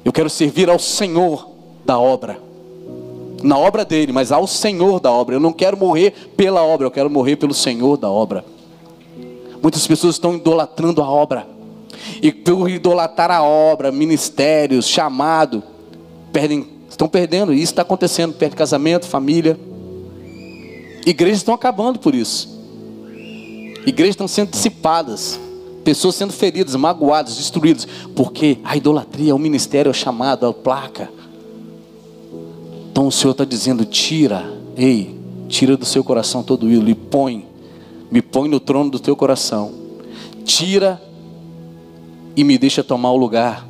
Eu 0.03 0.11
quero 0.11 0.29
servir 0.29 0.69
ao 0.69 0.79
Senhor 0.79 1.49
da 1.85 1.99
obra. 1.99 2.39
Na 3.43 3.57
obra 3.57 3.85
dele, 3.85 4.11
mas 4.11 4.31
ao 4.31 4.47
Senhor 4.47 4.99
da 4.99 5.11
obra. 5.11 5.35
Eu 5.35 5.39
não 5.39 5.53
quero 5.53 5.77
morrer 5.77 6.31
pela 6.35 6.63
obra, 6.63 6.87
eu 6.87 6.91
quero 6.91 7.09
morrer 7.09 7.35
pelo 7.35 7.53
Senhor 7.53 7.97
da 7.97 8.09
obra. 8.09 8.43
Muitas 9.61 9.85
pessoas 9.85 10.15
estão 10.15 10.35
idolatrando 10.35 11.01
a 11.01 11.09
obra. 11.09 11.47
E 12.21 12.31
por 12.31 12.69
idolatrar 12.69 13.29
a 13.29 13.43
obra, 13.43 13.91
ministérios, 13.91 14.87
chamado, 14.87 15.61
perdem 16.31 16.73
Estão 16.93 17.07
perdendo, 17.07 17.51
e 17.51 17.55
isso 17.55 17.71
está 17.71 17.81
acontecendo 17.81 18.35
perto 18.35 18.51
de 18.51 18.57
casamento, 18.57 19.07
família. 19.07 19.59
Igrejas 21.05 21.39
estão 21.39 21.53
acabando 21.53 21.99
por 21.99 22.15
isso. 22.15 22.49
Igrejas 23.85 24.13
estão 24.13 24.27
sendo 24.27 24.51
dissipadas. 24.51 25.39
Pessoas 25.83 26.15
sendo 26.15 26.31
feridas, 26.31 26.75
magoadas, 26.75 27.37
destruídas. 27.37 27.87
Porque 28.15 28.57
a 28.63 28.77
idolatria, 28.77 29.35
o 29.35 29.39
ministério, 29.39 29.91
o 29.91 29.93
chamado, 29.93 30.45
a 30.45 30.53
placa. 30.53 31.09
Então 32.91 33.07
o 33.07 33.11
Senhor 33.11 33.31
está 33.31 33.43
dizendo: 33.43 33.85
tira, 33.85 34.45
ei, 34.77 35.19
tira 35.49 35.75
do 35.75 35.85
seu 35.85 36.03
coração 36.03 36.43
todo 36.43 36.71
ídolo 36.71 36.89
e 36.89 36.95
põe, 36.95 37.45
me 38.09 38.21
põe 38.21 38.47
no 38.47 38.59
trono 38.59 38.91
do 38.91 38.99
teu 38.99 39.15
coração. 39.15 39.71
Tira 40.45 41.01
e 42.35 42.43
me 42.43 42.57
deixa 42.57 42.83
tomar 42.83 43.11
o 43.11 43.17
lugar 43.17 43.67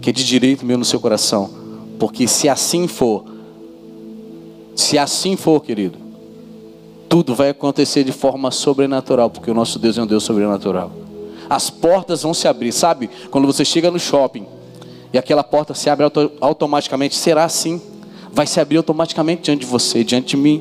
que 0.00 0.10
é 0.10 0.12
de 0.12 0.24
direito 0.24 0.66
meu 0.66 0.76
no 0.76 0.84
seu 0.84 1.00
coração. 1.00 1.50
Porque 1.98 2.26
se 2.28 2.48
assim 2.48 2.86
for, 2.86 3.24
se 4.76 4.98
assim 4.98 5.36
for, 5.36 5.60
querido, 5.60 6.03
tudo 7.14 7.32
vai 7.32 7.50
acontecer 7.50 8.02
de 8.02 8.10
forma 8.10 8.50
sobrenatural, 8.50 9.30
porque 9.30 9.48
o 9.48 9.54
nosso 9.54 9.78
Deus 9.78 9.96
é 9.96 10.02
um 10.02 10.06
Deus 10.06 10.24
sobrenatural. 10.24 10.90
As 11.48 11.70
portas 11.70 12.24
vão 12.24 12.34
se 12.34 12.48
abrir, 12.48 12.72
sabe? 12.72 13.08
Quando 13.30 13.46
você 13.46 13.64
chega 13.64 13.88
no 13.88 14.00
shopping 14.00 14.44
e 15.12 15.16
aquela 15.16 15.44
porta 15.44 15.74
se 15.74 15.88
abre 15.88 16.02
auto 16.02 16.32
automaticamente, 16.40 17.14
será 17.14 17.44
assim? 17.44 17.80
Vai 18.32 18.48
se 18.48 18.58
abrir 18.58 18.78
automaticamente 18.78 19.42
diante 19.42 19.60
de 19.60 19.66
você, 19.66 20.02
diante 20.02 20.30
de 20.30 20.36
mim. 20.36 20.60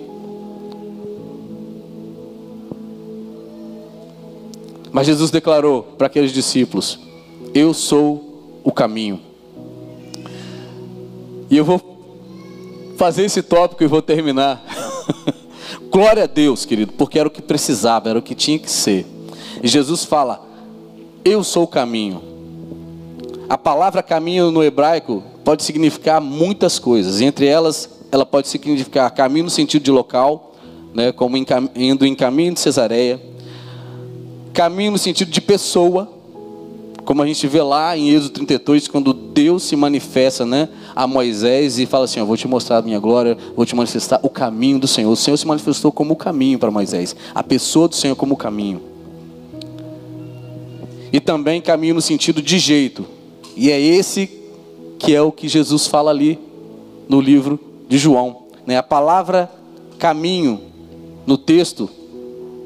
Mas 4.92 5.08
Jesus 5.08 5.32
declarou 5.32 5.82
para 5.98 6.06
aqueles 6.06 6.32
discípulos: 6.32 7.00
Eu 7.52 7.74
sou 7.74 8.62
o 8.64 8.72
caminho. 8.72 9.20
E 11.50 11.58
eu 11.58 11.66
vou 11.66 11.82
fazer 12.96 13.24
esse 13.24 13.42
tópico 13.42 13.84
e 13.84 13.88
vou 13.88 14.04
terminar. 14.04 14.64
Glória 15.94 16.24
a 16.24 16.26
Deus, 16.26 16.66
querido, 16.66 16.92
porque 16.94 17.20
era 17.20 17.28
o 17.28 17.32
que 17.32 17.40
precisava, 17.40 18.10
era 18.10 18.18
o 18.18 18.22
que 18.24 18.34
tinha 18.34 18.58
que 18.58 18.70
ser. 18.70 19.06
E 19.62 19.68
Jesus 19.68 20.04
fala: 20.04 20.44
Eu 21.24 21.44
sou 21.44 21.66
o 21.66 21.68
caminho. 21.68 22.20
A 23.48 23.60
palavra 23.60 24.02
caminho 24.02 24.50
no 24.50 24.64
hebraico 24.64 25.22
pode 25.46 25.62
significar 25.62 26.20
muitas 26.20 26.80
coisas. 26.80 27.22
Entre 27.22 27.46
elas, 27.46 27.88
ela 28.12 28.26
pode 28.26 28.48
significar 28.48 29.12
caminho 29.12 29.46
no 29.46 29.52
sentido 29.52 29.84
de 29.84 29.92
local, 29.92 30.56
né, 30.96 31.12
como 31.12 31.38
indo 31.38 32.08
em 32.08 32.16
caminho 32.16 32.56
de 32.56 32.60
Cesareia. 32.60 33.22
Caminho 34.52 34.94
no 34.94 34.98
sentido 34.98 35.30
de 35.30 35.42
pessoa, 35.42 36.12
como 37.06 37.22
a 37.22 37.28
gente 37.28 37.46
vê 37.46 37.62
lá 37.62 37.96
em 37.96 38.10
Êxodo 38.10 38.32
32, 38.32 38.88
quando 38.88 39.14
Deus 39.14 39.62
se 39.62 39.76
manifesta 39.76 40.44
né, 40.44 40.70
a 40.96 41.08
Moisés 41.08 41.80
e 41.80 41.86
fala 41.86 42.06
assim: 42.06 42.20
Eu 42.20 42.26
vou 42.26 42.38
te 42.38 42.48
mostrar 42.48 42.78
a 42.78 42.82
minha 42.82 43.00
glória, 43.00 43.38
vou 43.56 43.66
te 43.66 43.76
manifestar 43.76 44.20
o 44.24 44.30
caminho 44.30 44.80
do 44.80 44.88
Senhor. 44.88 45.12
O 45.12 45.16
Senhor 45.16 45.38
se 45.38 45.48
manifestou 45.48 45.92
como 45.92 46.14
o 46.14 46.16
caminho 46.16 46.60
para 46.60 46.72
Moisés, 46.72 47.16
a 47.34 47.44
pessoa 47.44 47.88
do 47.88 47.96
Senhor 47.96 48.16
como 48.16 48.34
o 48.34 48.38
caminho. 48.38 48.82
E 51.12 51.20
também 51.20 51.62
caminho 51.62 51.96
no 51.96 52.02
sentido 52.02 52.42
de 52.42 52.58
jeito, 52.58 53.06
e 53.56 53.70
é 53.70 53.80
esse 53.80 54.30
que 54.98 55.14
é 55.14 55.22
o 55.22 55.32
que 55.32 55.48
Jesus 55.48 55.86
fala 55.86 56.12
ali 56.12 56.40
no 57.08 57.20
livro 57.20 57.60
de 57.88 57.98
João. 57.98 58.44
Né? 58.66 58.78
A 58.78 58.84
palavra 58.84 59.52
caminho 60.00 60.62
no 61.26 61.38
texto 61.38 61.90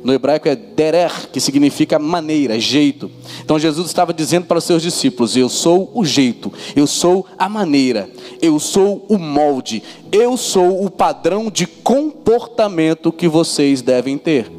no 0.07 0.13
hebraico 0.13 0.47
é 0.47 0.55
derer, 0.55 1.27
que 1.33 1.41
significa 1.41 1.99
maneira, 1.99 2.57
jeito. 2.57 3.11
Então 3.43 3.59
Jesus 3.59 3.87
estava 3.87 4.13
dizendo 4.13 4.45
para 4.45 4.57
os 4.57 4.63
seus 4.63 4.81
discípulos: 4.81 5.35
Eu 5.35 5.49
sou 5.49 5.91
o 5.93 6.05
jeito, 6.05 6.49
eu 6.77 6.87
sou 6.87 7.25
a 7.37 7.49
maneira, 7.49 8.09
eu 8.41 8.57
sou 8.57 9.05
o 9.09 9.17
molde, 9.17 9.83
eu 10.09 10.37
sou 10.37 10.85
o 10.85 10.89
padrão 10.89 11.51
de 11.51 11.67
comportamento 11.67 13.11
que 13.11 13.27
vocês 13.27 13.81
devem 13.81 14.17
ter. 14.17 14.49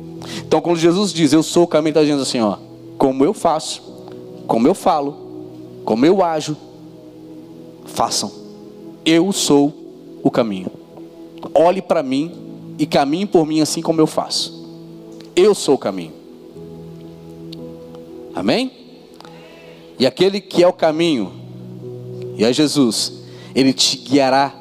Então, 0.46 0.60
quando 0.60 0.76
Jesus 0.76 1.14
diz 1.14 1.32
eu 1.32 1.42
sou 1.42 1.62
o 1.62 1.66
caminho, 1.66 1.92
está 1.92 2.02
dizendo 2.02 2.20
assim: 2.20 2.40
ó, 2.40 2.58
como 2.98 3.24
eu 3.24 3.32
faço, 3.32 3.82
como 4.46 4.68
eu 4.68 4.74
falo, 4.74 5.16
como 5.82 6.04
eu 6.04 6.22
ajo, 6.22 6.58
façam. 7.86 8.30
Eu 9.02 9.32
sou 9.32 9.72
o 10.22 10.30
caminho. 10.30 10.70
Olhe 11.54 11.80
para 11.80 12.02
mim 12.02 12.34
e 12.78 12.84
caminhe 12.84 13.24
por 13.24 13.46
mim 13.46 13.62
assim 13.62 13.80
como 13.80 13.98
eu 13.98 14.06
faço. 14.06 14.57
Eu 15.40 15.54
sou 15.54 15.76
o 15.76 15.78
caminho. 15.78 16.12
Amém? 18.34 18.72
E 19.96 20.04
aquele 20.04 20.40
que 20.40 20.64
é 20.64 20.66
o 20.66 20.72
caminho, 20.72 21.32
e 22.36 22.44
é 22.44 22.52
Jesus, 22.52 23.12
ele 23.54 23.72
te 23.72 23.98
guiará 23.98 24.52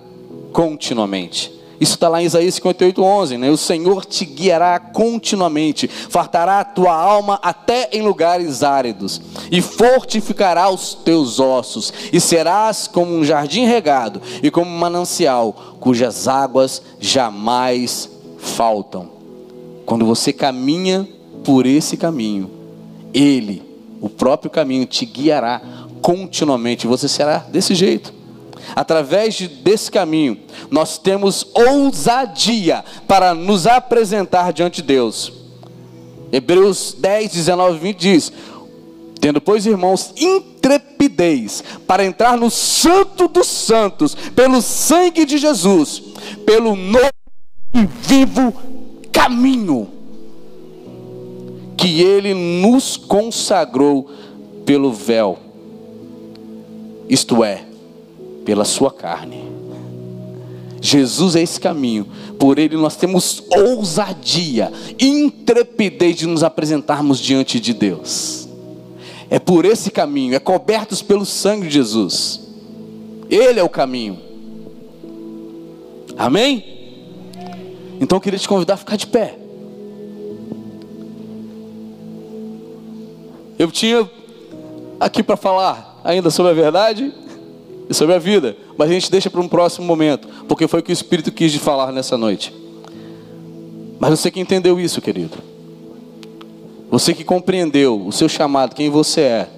continuamente. 0.53 1.51
Isso 1.81 1.95
está 1.95 2.07
lá 2.07 2.21
em 2.21 2.27
Isaías 2.27 2.53
58, 2.53 3.03
11, 3.03 3.37
né? 3.39 3.49
O 3.49 3.57
Senhor 3.57 4.05
te 4.05 4.23
guiará 4.23 4.79
continuamente, 4.79 5.87
fartará 5.87 6.59
a 6.59 6.65
tua 6.65 6.93
alma 6.93 7.39
até 7.41 7.89
em 7.91 8.03
lugares 8.03 8.61
áridos, 8.61 9.19
e 9.51 9.63
fortificará 9.63 10.69
os 10.69 10.93
teus 10.93 11.39
ossos, 11.39 11.91
e 12.13 12.19
serás 12.19 12.87
como 12.87 13.15
um 13.15 13.23
jardim 13.23 13.65
regado, 13.65 14.21
e 14.43 14.51
como 14.51 14.69
um 14.69 14.77
manancial, 14.77 15.75
cujas 15.79 16.27
águas 16.27 16.83
jamais 16.99 18.07
faltam. 18.37 19.16
Quando 19.87 20.05
você 20.05 20.33
caminha 20.33 21.07
por 21.45 21.65
esse 21.65 21.95
caminho, 21.95 22.51
Ele, 23.13 23.63
o 24.01 24.09
próprio 24.09 24.51
caminho, 24.51 24.85
te 24.85 25.05
guiará 25.05 25.61
continuamente. 26.01 26.85
Você 26.85 27.07
será 27.07 27.37
desse 27.37 27.73
jeito. 27.73 28.13
Através 28.75 29.35
de, 29.35 29.47
desse 29.47 29.89
caminho, 29.89 30.37
nós 30.69 30.97
temos 30.97 31.47
ousadia 31.53 32.83
para 33.07 33.33
nos 33.33 33.65
apresentar 33.65 34.51
diante 34.51 34.81
de 34.81 34.89
Deus. 34.89 35.31
Hebreus 36.33 36.93
10, 36.99 37.31
19 37.31 37.77
e 37.77 37.79
20 37.79 37.97
diz: 37.97 38.33
Tendo, 39.21 39.39
pois, 39.39 39.65
irmãos, 39.65 40.13
intrepidez 40.17 41.63
para 41.87 42.03
entrar 42.03 42.35
no 42.37 42.51
Santo 42.51 43.29
dos 43.29 43.47
Santos, 43.47 44.15
pelo 44.35 44.61
sangue 44.61 45.23
de 45.23 45.37
Jesus, 45.37 46.03
pelo 46.45 46.75
novo 46.75 47.09
e 47.73 47.85
vivo 48.05 48.76
caminho 49.27 49.89
que 51.75 52.01
ele 52.01 52.33
nos 52.33 52.95
consagrou 52.95 54.09
pelo 54.65 54.91
véu, 54.93 55.37
isto 57.09 57.43
é, 57.43 57.65
pela 58.45 58.63
sua 58.63 58.89
carne. 58.89 59.43
Jesus 60.79 61.35
é 61.35 61.41
esse 61.41 61.59
caminho, 61.59 62.07
por 62.39 62.57
ele 62.57 62.77
nós 62.77 62.95
temos 62.95 63.43
ousadia, 63.51 64.71
intrepidez 64.97 66.15
de 66.15 66.25
nos 66.25 66.41
apresentarmos 66.41 67.19
diante 67.19 67.59
de 67.59 67.73
Deus. 67.73 68.47
É 69.29 69.39
por 69.39 69.65
esse 69.65 69.91
caminho, 69.91 70.35
é 70.35 70.39
cobertos 70.39 71.01
pelo 71.01 71.25
sangue 71.25 71.67
de 71.67 71.73
Jesus. 71.73 72.39
Ele 73.29 73.59
é 73.59 73.63
o 73.63 73.67
caminho. 73.67 74.19
Amém? 76.17 76.76
Então 77.99 78.17
eu 78.17 78.21
queria 78.21 78.39
te 78.39 78.47
convidar 78.47 78.75
a 78.75 78.77
ficar 78.77 78.95
de 78.95 79.07
pé. 79.07 79.37
Eu 83.57 83.71
tinha 83.71 84.09
aqui 84.99 85.23
para 85.23 85.35
falar 85.35 85.99
ainda 86.03 86.29
sobre 86.29 86.51
a 86.51 86.55
verdade 86.55 87.11
e 87.89 87.93
sobre 87.93 88.13
a 88.13 88.19
vida, 88.19 88.55
mas 88.77 88.89
a 88.89 88.93
gente 88.93 89.09
deixa 89.09 89.29
para 89.29 89.41
um 89.41 89.47
próximo 89.47 89.85
momento, 89.85 90.27
porque 90.47 90.67
foi 90.67 90.79
o 90.79 90.83
que 90.83 90.91
o 90.91 90.93
Espírito 90.93 91.31
quis 91.31 91.51
de 91.51 91.59
falar 91.59 91.91
nessa 91.91 92.17
noite. 92.17 92.53
Mas 93.99 94.11
você 94.11 94.29
que 94.29 94.39
entendeu 94.39 94.79
isso, 94.79 95.01
querido, 95.01 95.37
você 96.89 97.13
que 97.13 97.23
compreendeu 97.23 98.05
o 98.05 98.11
seu 98.11 98.29
chamado, 98.29 98.75
quem 98.75 98.89
você 98.89 99.21
é, 99.21 99.49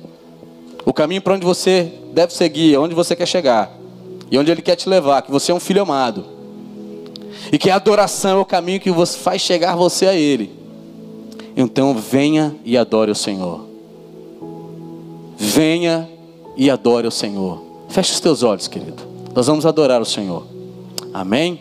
o 0.85 0.93
caminho 0.93 1.21
para 1.21 1.33
onde 1.33 1.45
você 1.45 1.91
deve 2.13 2.33
seguir, 2.33 2.77
onde 2.77 2.95
você 2.95 3.15
quer 3.15 3.27
chegar 3.27 3.69
e 4.31 4.37
onde 4.37 4.49
Ele 4.49 4.61
quer 4.61 4.77
te 4.77 4.87
levar, 4.87 5.21
que 5.23 5.31
você 5.31 5.51
é 5.51 5.55
um 5.55 5.59
filho 5.59 5.81
amado 5.81 6.38
e 7.51 7.57
que 7.57 7.69
a 7.69 7.75
adoração 7.75 8.37
é 8.37 8.41
o 8.41 8.45
caminho 8.45 8.79
que 8.79 8.91
faz 9.17 9.41
chegar 9.41 9.75
você 9.75 10.07
a 10.07 10.13
Ele. 10.13 10.51
Então 11.55 11.95
venha 11.95 12.55
e 12.63 12.77
adore 12.77 13.11
o 13.11 13.15
Senhor. 13.15 13.65
Venha 15.37 16.07
e 16.55 16.69
adore 16.69 17.07
o 17.07 17.11
Senhor. 17.11 17.63
Feche 17.87 18.13
os 18.13 18.19
teus 18.19 18.43
olhos, 18.43 18.67
querido. 18.67 19.01
Nós 19.33 19.47
vamos 19.47 19.65
adorar 19.65 20.01
o 20.01 20.05
Senhor. 20.05 20.45
Amém? 21.13 21.57